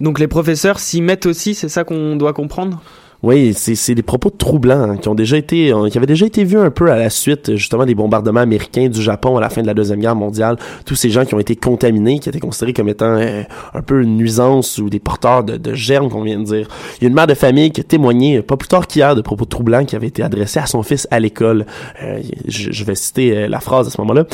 Donc 0.00 0.18
les 0.18 0.28
professeurs 0.28 0.78
s'y 0.78 1.00
mettent 1.00 1.26
aussi, 1.26 1.54
c'est 1.54 1.68
ça 1.68 1.84
qu'on 1.84 2.16
doit 2.16 2.32
comprendre? 2.32 2.82
Oui, 3.22 3.54
c'est 3.54 3.94
des 3.94 4.02
propos 4.02 4.30
troublants 4.30 4.90
hein, 4.90 4.96
qui 4.98 5.08
ont 5.08 5.14
déjà 5.14 5.36
été, 5.36 5.72
euh, 5.72 5.88
qui 5.88 5.96
avaient 5.96 6.06
déjà 6.06 6.26
été 6.26 6.44
vus 6.44 6.58
un 6.58 6.70
peu 6.70 6.90
à 6.90 6.96
la 6.96 7.08
suite 7.08 7.56
justement 7.56 7.86
des 7.86 7.94
bombardements 7.94 8.40
américains 8.40 8.88
du 8.88 9.00
Japon 9.00 9.38
à 9.38 9.40
la 9.40 9.48
fin 9.48 9.62
de 9.62 9.66
la 9.66 9.74
deuxième 9.74 10.00
guerre 10.00 10.14
mondiale. 10.14 10.56
Tous 10.84 10.94
ces 10.94 11.08
gens 11.08 11.24
qui 11.24 11.34
ont 11.34 11.38
été 11.38 11.56
contaminés, 11.56 12.18
qui 12.18 12.28
étaient 12.28 12.40
considérés 12.40 12.74
comme 12.74 12.88
étant 12.88 13.16
euh, 13.16 13.42
un 13.74 13.82
peu 13.82 14.02
une 14.02 14.16
nuisance 14.16 14.78
ou 14.78 14.90
des 14.90 15.00
porteurs 15.00 15.44
de, 15.44 15.56
de 15.56 15.74
germes, 15.74 16.10
qu'on 16.10 16.22
vient 16.22 16.38
de 16.38 16.44
dire. 16.44 16.68
Il 16.98 17.04
y 17.04 17.06
a 17.06 17.08
une 17.08 17.14
mère 17.14 17.26
de 17.26 17.34
famille 17.34 17.70
qui 17.70 17.80
a 17.80 17.84
témoigné 17.84 18.42
pas 18.42 18.56
plus 18.56 18.68
tard 18.68 18.86
qu'hier 18.86 19.14
de 19.16 19.22
propos 19.22 19.46
troublants 19.46 19.84
qui 19.84 19.96
avaient 19.96 20.08
été 20.08 20.22
adressés 20.22 20.60
à 20.60 20.66
son 20.66 20.82
fils 20.82 21.08
à 21.10 21.18
l'école. 21.18 21.64
Euh, 22.02 22.20
je, 22.46 22.70
je, 22.70 22.84
vais 22.84 22.94
citer 22.94 23.48
la 23.48 23.60
phrase 23.60 23.86
à 23.88 23.90
ce 23.90 24.00
moment-là. 24.02 24.24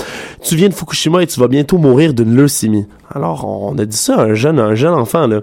Tu 0.42 0.56
viens 0.56 0.68
de 0.68 0.74
Fukushima 0.74 1.22
et 1.22 1.26
tu 1.26 1.38
vas 1.38 1.48
bientôt 1.48 1.78
mourir 1.78 2.14
d'une 2.14 2.34
leucémie. 2.34 2.86
Alors, 3.14 3.46
on 3.46 3.76
a 3.78 3.84
dit 3.84 3.96
ça 3.96 4.16
à 4.16 4.24
un 4.24 4.34
jeune, 4.34 4.58
un 4.58 4.74
jeune 4.74 4.94
enfant. 4.94 5.26
Là. 5.26 5.40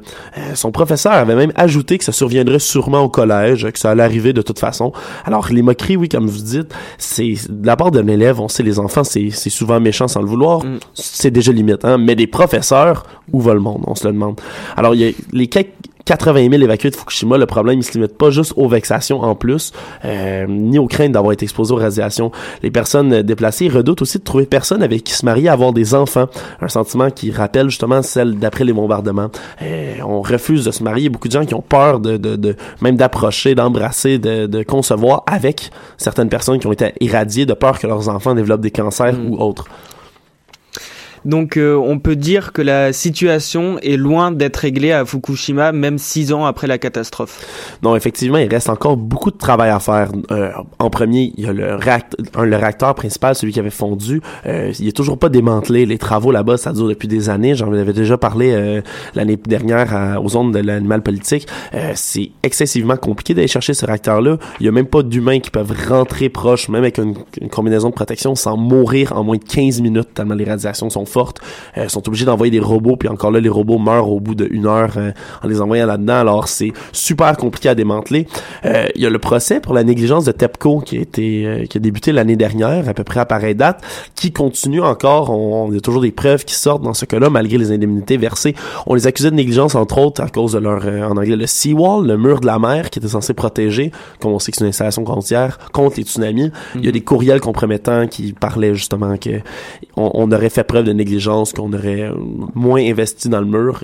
son 0.55 0.71
professeur 0.71 1.13
avait 1.13 1.35
même 1.35 1.51
ajouté 1.55 1.97
que 1.97 2.03
ça 2.03 2.11
surviendrait 2.11 2.59
sûrement 2.59 3.01
au 3.01 3.09
collège, 3.09 3.69
que 3.71 3.79
ça 3.79 3.91
allait 3.91 4.03
arriver 4.03 4.33
de 4.33 4.41
toute 4.41 4.59
façon. 4.59 4.91
Alors, 5.25 5.49
les 5.51 5.61
moqueries, 5.61 5.97
oui, 5.97 6.09
comme 6.09 6.27
vous 6.27 6.41
dites, 6.41 6.73
c'est 6.97 7.33
de 7.49 7.65
la 7.65 7.75
part 7.75 7.91
d'un 7.91 8.07
élève, 8.07 8.39
on 8.39 8.47
sait, 8.47 8.63
les 8.63 8.79
enfants, 8.79 9.03
c'est 9.03 9.29
souvent 9.31 9.79
méchant 9.79 10.07
sans 10.07 10.21
le 10.21 10.27
vouloir. 10.27 10.63
Mm. 10.63 10.79
C'est 10.93 11.31
déjà 11.31 11.51
limite, 11.51 11.85
hein. 11.85 11.97
Mais 11.97 12.15
des 12.15 12.27
professeurs, 12.27 13.05
où 13.31 13.41
va 13.41 13.53
le 13.53 13.59
monde? 13.59 13.83
On 13.87 13.95
se 13.95 14.07
le 14.07 14.13
demande. 14.13 14.39
Alors, 14.75 14.95
il 14.95 15.01
y 15.01 15.07
a 15.07 15.11
les 15.31 15.47
quelques 15.47 15.73
80 16.05 16.49
000 16.49 16.63
évacués 16.63 16.89
de 16.89 16.95
Fukushima, 16.95 17.37
le 17.37 17.45
problème 17.45 17.79
il 17.79 17.83
se 17.83 17.93
limite 17.93 18.17
pas 18.17 18.29
juste 18.29 18.53
aux 18.55 18.67
vexations 18.67 19.21
en 19.21 19.35
plus, 19.35 19.71
euh, 20.05 20.45
ni 20.47 20.79
aux 20.79 20.87
craintes 20.87 21.11
d'avoir 21.11 21.33
été 21.33 21.43
exposés 21.43 21.73
aux 21.73 21.77
radiations. 21.77 22.31
Les 22.63 22.71
personnes 22.71 23.21
déplacées 23.21 23.67
redoutent 23.67 24.01
aussi 24.01 24.17
de 24.17 24.23
trouver 24.23 24.45
personne 24.45 24.81
avec 24.81 25.03
qui 25.03 25.13
se 25.13 25.25
marier, 25.25 25.49
avoir 25.49 25.73
des 25.73 25.93
enfants, 25.93 26.27
un 26.61 26.67
sentiment 26.67 27.09
qui 27.09 27.31
rappelle 27.31 27.69
justement 27.69 28.01
celle 28.01 28.39
d'après 28.39 28.63
les 28.63 28.73
bombardements. 28.73 29.29
Euh, 29.61 29.95
on 30.05 30.21
refuse 30.21 30.65
de 30.65 30.71
se 30.71 30.83
marier, 30.83 31.09
beaucoup 31.09 31.27
de 31.27 31.33
gens 31.33 31.45
qui 31.45 31.53
ont 31.53 31.61
peur 31.61 31.99
de, 31.99 32.17
de, 32.17 32.35
de 32.35 32.55
même 32.81 32.95
d'approcher, 32.95 33.55
d'embrasser, 33.55 34.17
de, 34.17 34.47
de, 34.47 34.63
concevoir 34.63 35.23
avec 35.27 35.71
certaines 35.97 36.29
personnes 36.29 36.59
qui 36.59 36.67
ont 36.67 36.71
été 36.71 36.93
irradiées 36.99 37.45
de 37.45 37.53
peur 37.53 37.79
que 37.79 37.87
leurs 37.87 38.09
enfants 38.09 38.35
développent 38.35 38.61
des 38.61 38.71
cancers 38.71 39.13
mm. 39.13 39.29
ou 39.29 39.37
autres. 39.37 39.65
Donc 41.25 41.57
euh, 41.57 41.75
on 41.75 41.99
peut 41.99 42.15
dire 42.15 42.53
que 42.53 42.61
la 42.61 42.93
situation 42.93 43.79
est 43.79 43.97
loin 43.97 44.31
d'être 44.31 44.57
réglée 44.57 44.91
à 44.91 45.05
Fukushima, 45.05 45.71
même 45.71 45.97
six 45.97 46.33
ans 46.33 46.45
après 46.45 46.67
la 46.67 46.77
catastrophe. 46.77 47.45
Non, 47.83 47.95
effectivement, 47.95 48.37
il 48.37 48.49
reste 48.49 48.69
encore 48.69 48.97
beaucoup 48.97 49.31
de 49.31 49.37
travail 49.37 49.69
à 49.69 49.79
faire. 49.79 50.11
Euh, 50.31 50.51
en 50.79 50.89
premier, 50.89 51.33
il 51.37 51.43
y 51.43 51.47
a 51.47 51.53
le, 51.53 51.75
réacteur, 51.75 52.95
principal, 52.95 53.35
celui 53.35 53.53
qui 53.53 53.59
avait 53.59 53.69
fondu. 53.69 54.21
Euh, 54.45 54.71
il 54.79 54.87
est 54.87 54.95
toujours 54.95 55.17
pas 55.17 55.29
démantelé. 55.29 55.85
Les 55.85 55.97
travaux 55.97 56.31
là-bas, 56.31 56.57
ça 56.57 56.71
dure 56.71 56.87
depuis 56.87 57.07
des 57.07 57.29
années. 57.29 57.55
J'en 57.55 57.71
avais 57.73 57.93
déjà 57.93 58.17
parlé 58.17 58.81
l'année 59.15 59.37
dernière 59.37 60.19
aux 60.23 60.35
ondes 60.35 60.53
de 60.53 60.59
l'animal 60.59 61.01
politique. 61.01 61.47
c'est 61.95 62.31
excessivement 62.43 62.97
compliqué 62.97 63.33
d'aller 63.33 63.47
chercher 63.47 63.73
ce 63.73 63.85
réacteur-là. 63.85 64.37
Il 64.59 64.65
y 64.65 64.69
a 64.69 64.71
même 64.71 64.85
pas 64.85 65.03
d'humains 65.03 65.39
qui 65.39 65.49
peuvent 65.49 65.73
rentrer 65.87 66.29
proche, 66.29 66.69
même 66.69 66.83
avec 66.83 66.97
une, 66.97 67.15
une 67.41 67.49
combinaison 67.49 67.89
de 67.89 67.93
protection, 67.93 68.35
sans 68.35 68.57
mourir 68.57 69.13
en 69.13 69.23
moins 69.23 69.37
de 69.37 69.43
15 69.43 69.81
minutes, 69.81 70.13
tellement 70.13 70.35
les 70.35 70.45
radiations 70.45 70.89
sont 70.89 71.05
fortes. 71.09 71.39
Euh, 71.77 71.87
sont 71.89 72.07
obligés 72.07 72.25
d'envoyer 72.25 72.51
des 72.51 72.59
robots, 72.59 72.95
puis 72.95 73.09
encore 73.09 73.31
là, 73.31 73.39
les 73.39 73.49
robots 73.49 73.77
meurent 73.77 74.09
au 74.09 74.19
bout 74.19 74.35
d'une 74.35 74.65
heure 74.65 74.93
euh, 74.97 75.11
en 75.43 75.47
les 75.47 75.61
envoyant 75.61 75.85
là-dedans. 75.85 76.15
Alors, 76.15 76.47
c'est 76.47 76.71
super 76.91 77.35
compliqué 77.37 77.69
à 77.69 77.75
démanteler. 77.75 78.27
Euh, 78.65 78.87
il 78.95 79.01
y 79.01 79.05
a 79.05 79.09
le 79.09 79.19
procès 79.19 79.59
pour 79.59 79.73
la 79.73 79.83
négligence 79.83 80.25
de 80.25 80.31
TEPCO 80.31 80.79
qui 80.79 80.97
a 80.97 81.01
été 81.01 81.65
qui 81.69 81.77
a 81.77 81.81
débuté 81.81 82.11
l'année 82.11 82.35
dernière, 82.35 82.87
à 82.87 82.93
peu 82.93 83.03
près 83.03 83.19
à 83.19 83.25
pareille 83.25 83.55
date, 83.55 83.83
qui 84.15 84.31
continue 84.31 84.81
encore. 84.81 85.29
On, 85.29 85.69
il 85.69 85.75
y 85.75 85.77
a 85.77 85.81
toujours 85.81 86.01
des 86.01 86.11
preuves 86.11 86.45
qui 86.45 86.55
sortent 86.55 86.83
dans 86.83 86.93
ce 86.93 87.05
cas-là, 87.05 87.29
malgré 87.29 87.57
les 87.57 87.71
indemnités 87.71 88.17
versées. 88.17 88.55
On 88.85 88.93
les 88.95 89.07
accusait 89.07 89.31
de 89.31 89.35
négligence, 89.35 89.75
entre 89.75 89.97
autres, 89.99 90.21
à 90.21 90.29
cause 90.29 90.53
de 90.53 90.59
leur, 90.59 90.85
en 90.85 91.17
anglais, 91.17 91.35
le 91.35 91.47
seawall, 91.47 92.07
le 92.07 92.17
mur 92.17 92.39
de 92.39 92.45
la 92.45 92.59
mer, 92.59 92.89
qui 92.89 92.99
était 92.99 93.07
censé 93.07 93.33
protéger, 93.33 93.91
comme 94.19 94.31
on 94.31 94.39
sait 94.39 94.51
que 94.51 94.57
c'est 94.57 94.63
une 94.63 94.69
installation 94.69 95.05
frontière, 95.05 95.57
contre 95.71 95.97
les 95.97 96.03
tsunamis. 96.03 96.51
Il 96.75 96.81
y 96.81 96.83
a 96.85 96.87
mhm. 96.87 96.91
des 96.91 97.01
courriels 97.01 97.41
compromettants 97.41 98.07
qui 98.07 98.33
parlaient 98.33 98.75
justement 98.75 99.17
que 99.17 99.41
on, 99.95 100.11
on 100.13 100.31
aurait 100.31 100.49
fait 100.49 100.63
preuve 100.63 100.85
de 100.85 100.93
négligence, 100.99 101.53
qu'on 101.53 101.73
aurait 101.73 102.11
moins 102.53 102.81
investi 102.81 103.29
dans 103.29 103.39
le 103.39 103.47
mur 103.47 103.83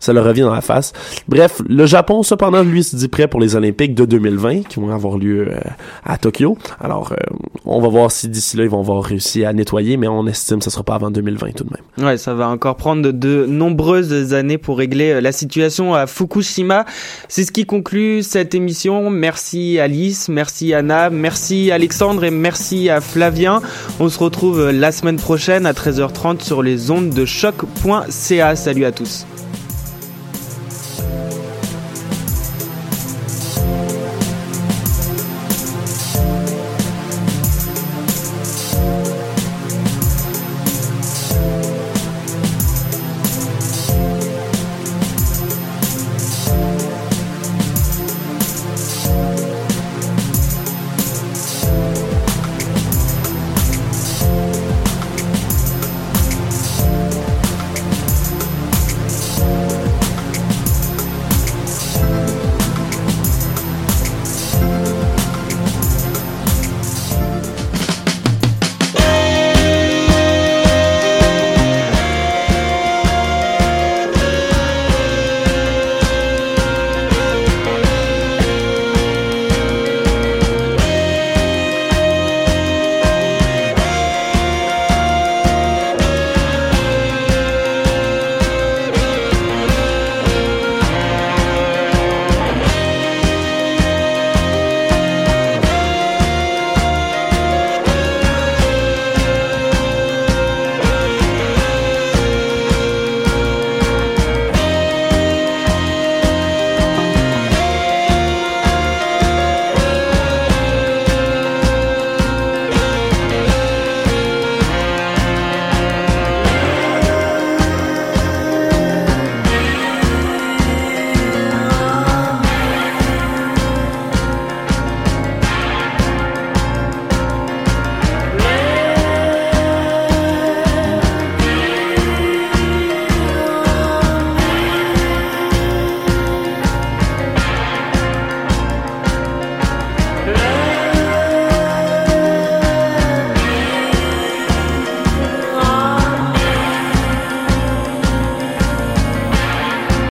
ça 0.00 0.12
leur 0.12 0.24
revient 0.24 0.40
dans 0.40 0.54
la 0.54 0.62
face. 0.62 0.92
Bref, 1.28 1.62
le 1.68 1.86
Japon, 1.86 2.22
cependant, 2.22 2.62
lui, 2.62 2.82
se 2.82 2.96
dit 2.96 3.08
prêt 3.08 3.28
pour 3.28 3.40
les 3.40 3.54
Olympiques 3.54 3.94
de 3.94 4.04
2020, 4.04 4.62
qui 4.68 4.80
vont 4.80 4.90
avoir 4.90 5.18
lieu 5.18 5.48
euh, 5.48 5.60
à 6.04 6.18
Tokyo. 6.18 6.58
Alors, 6.80 7.12
euh, 7.12 7.16
on 7.64 7.80
va 7.80 7.88
voir 7.88 8.10
si 8.10 8.28
d'ici 8.28 8.56
là, 8.56 8.64
ils 8.64 8.70
vont 8.70 8.80
avoir 8.80 9.02
réussi 9.04 9.44
à 9.44 9.52
nettoyer, 9.52 9.96
mais 9.96 10.08
on 10.08 10.26
estime 10.26 10.58
que 10.58 10.64
ce 10.64 10.70
sera 10.70 10.82
pas 10.82 10.94
avant 10.94 11.10
2020 11.10 11.52
tout 11.52 11.64
de 11.64 11.70
même. 11.70 12.06
Ouais, 12.06 12.16
ça 12.16 12.34
va 12.34 12.48
encore 12.48 12.76
prendre 12.76 13.12
de, 13.12 13.46
nombreuses 13.46 14.34
années 14.34 14.58
pour 14.58 14.78
régler 14.78 15.12
euh, 15.12 15.20
la 15.20 15.32
situation 15.32 15.94
à 15.94 16.06
Fukushima. 16.06 16.86
C'est 17.28 17.44
ce 17.44 17.52
qui 17.52 17.66
conclut 17.66 18.22
cette 18.22 18.54
émission. 18.54 19.10
Merci 19.10 19.78
Alice, 19.78 20.28
merci 20.28 20.72
Anna, 20.72 21.10
merci 21.10 21.70
Alexandre 21.70 22.24
et 22.24 22.30
merci 22.30 22.88
à 22.88 23.00
Flavien. 23.00 23.60
On 23.98 24.08
se 24.08 24.18
retrouve 24.18 24.70
la 24.70 24.92
semaine 24.92 25.16
prochaine 25.16 25.66
à 25.66 25.72
13h30 25.72 26.42
sur 26.42 26.62
les 26.62 26.90
ondes 26.90 27.10
de 27.10 27.24
choc.ca. 27.24 28.56
Salut 28.56 28.84
à 28.84 28.92
tous. 28.92 29.26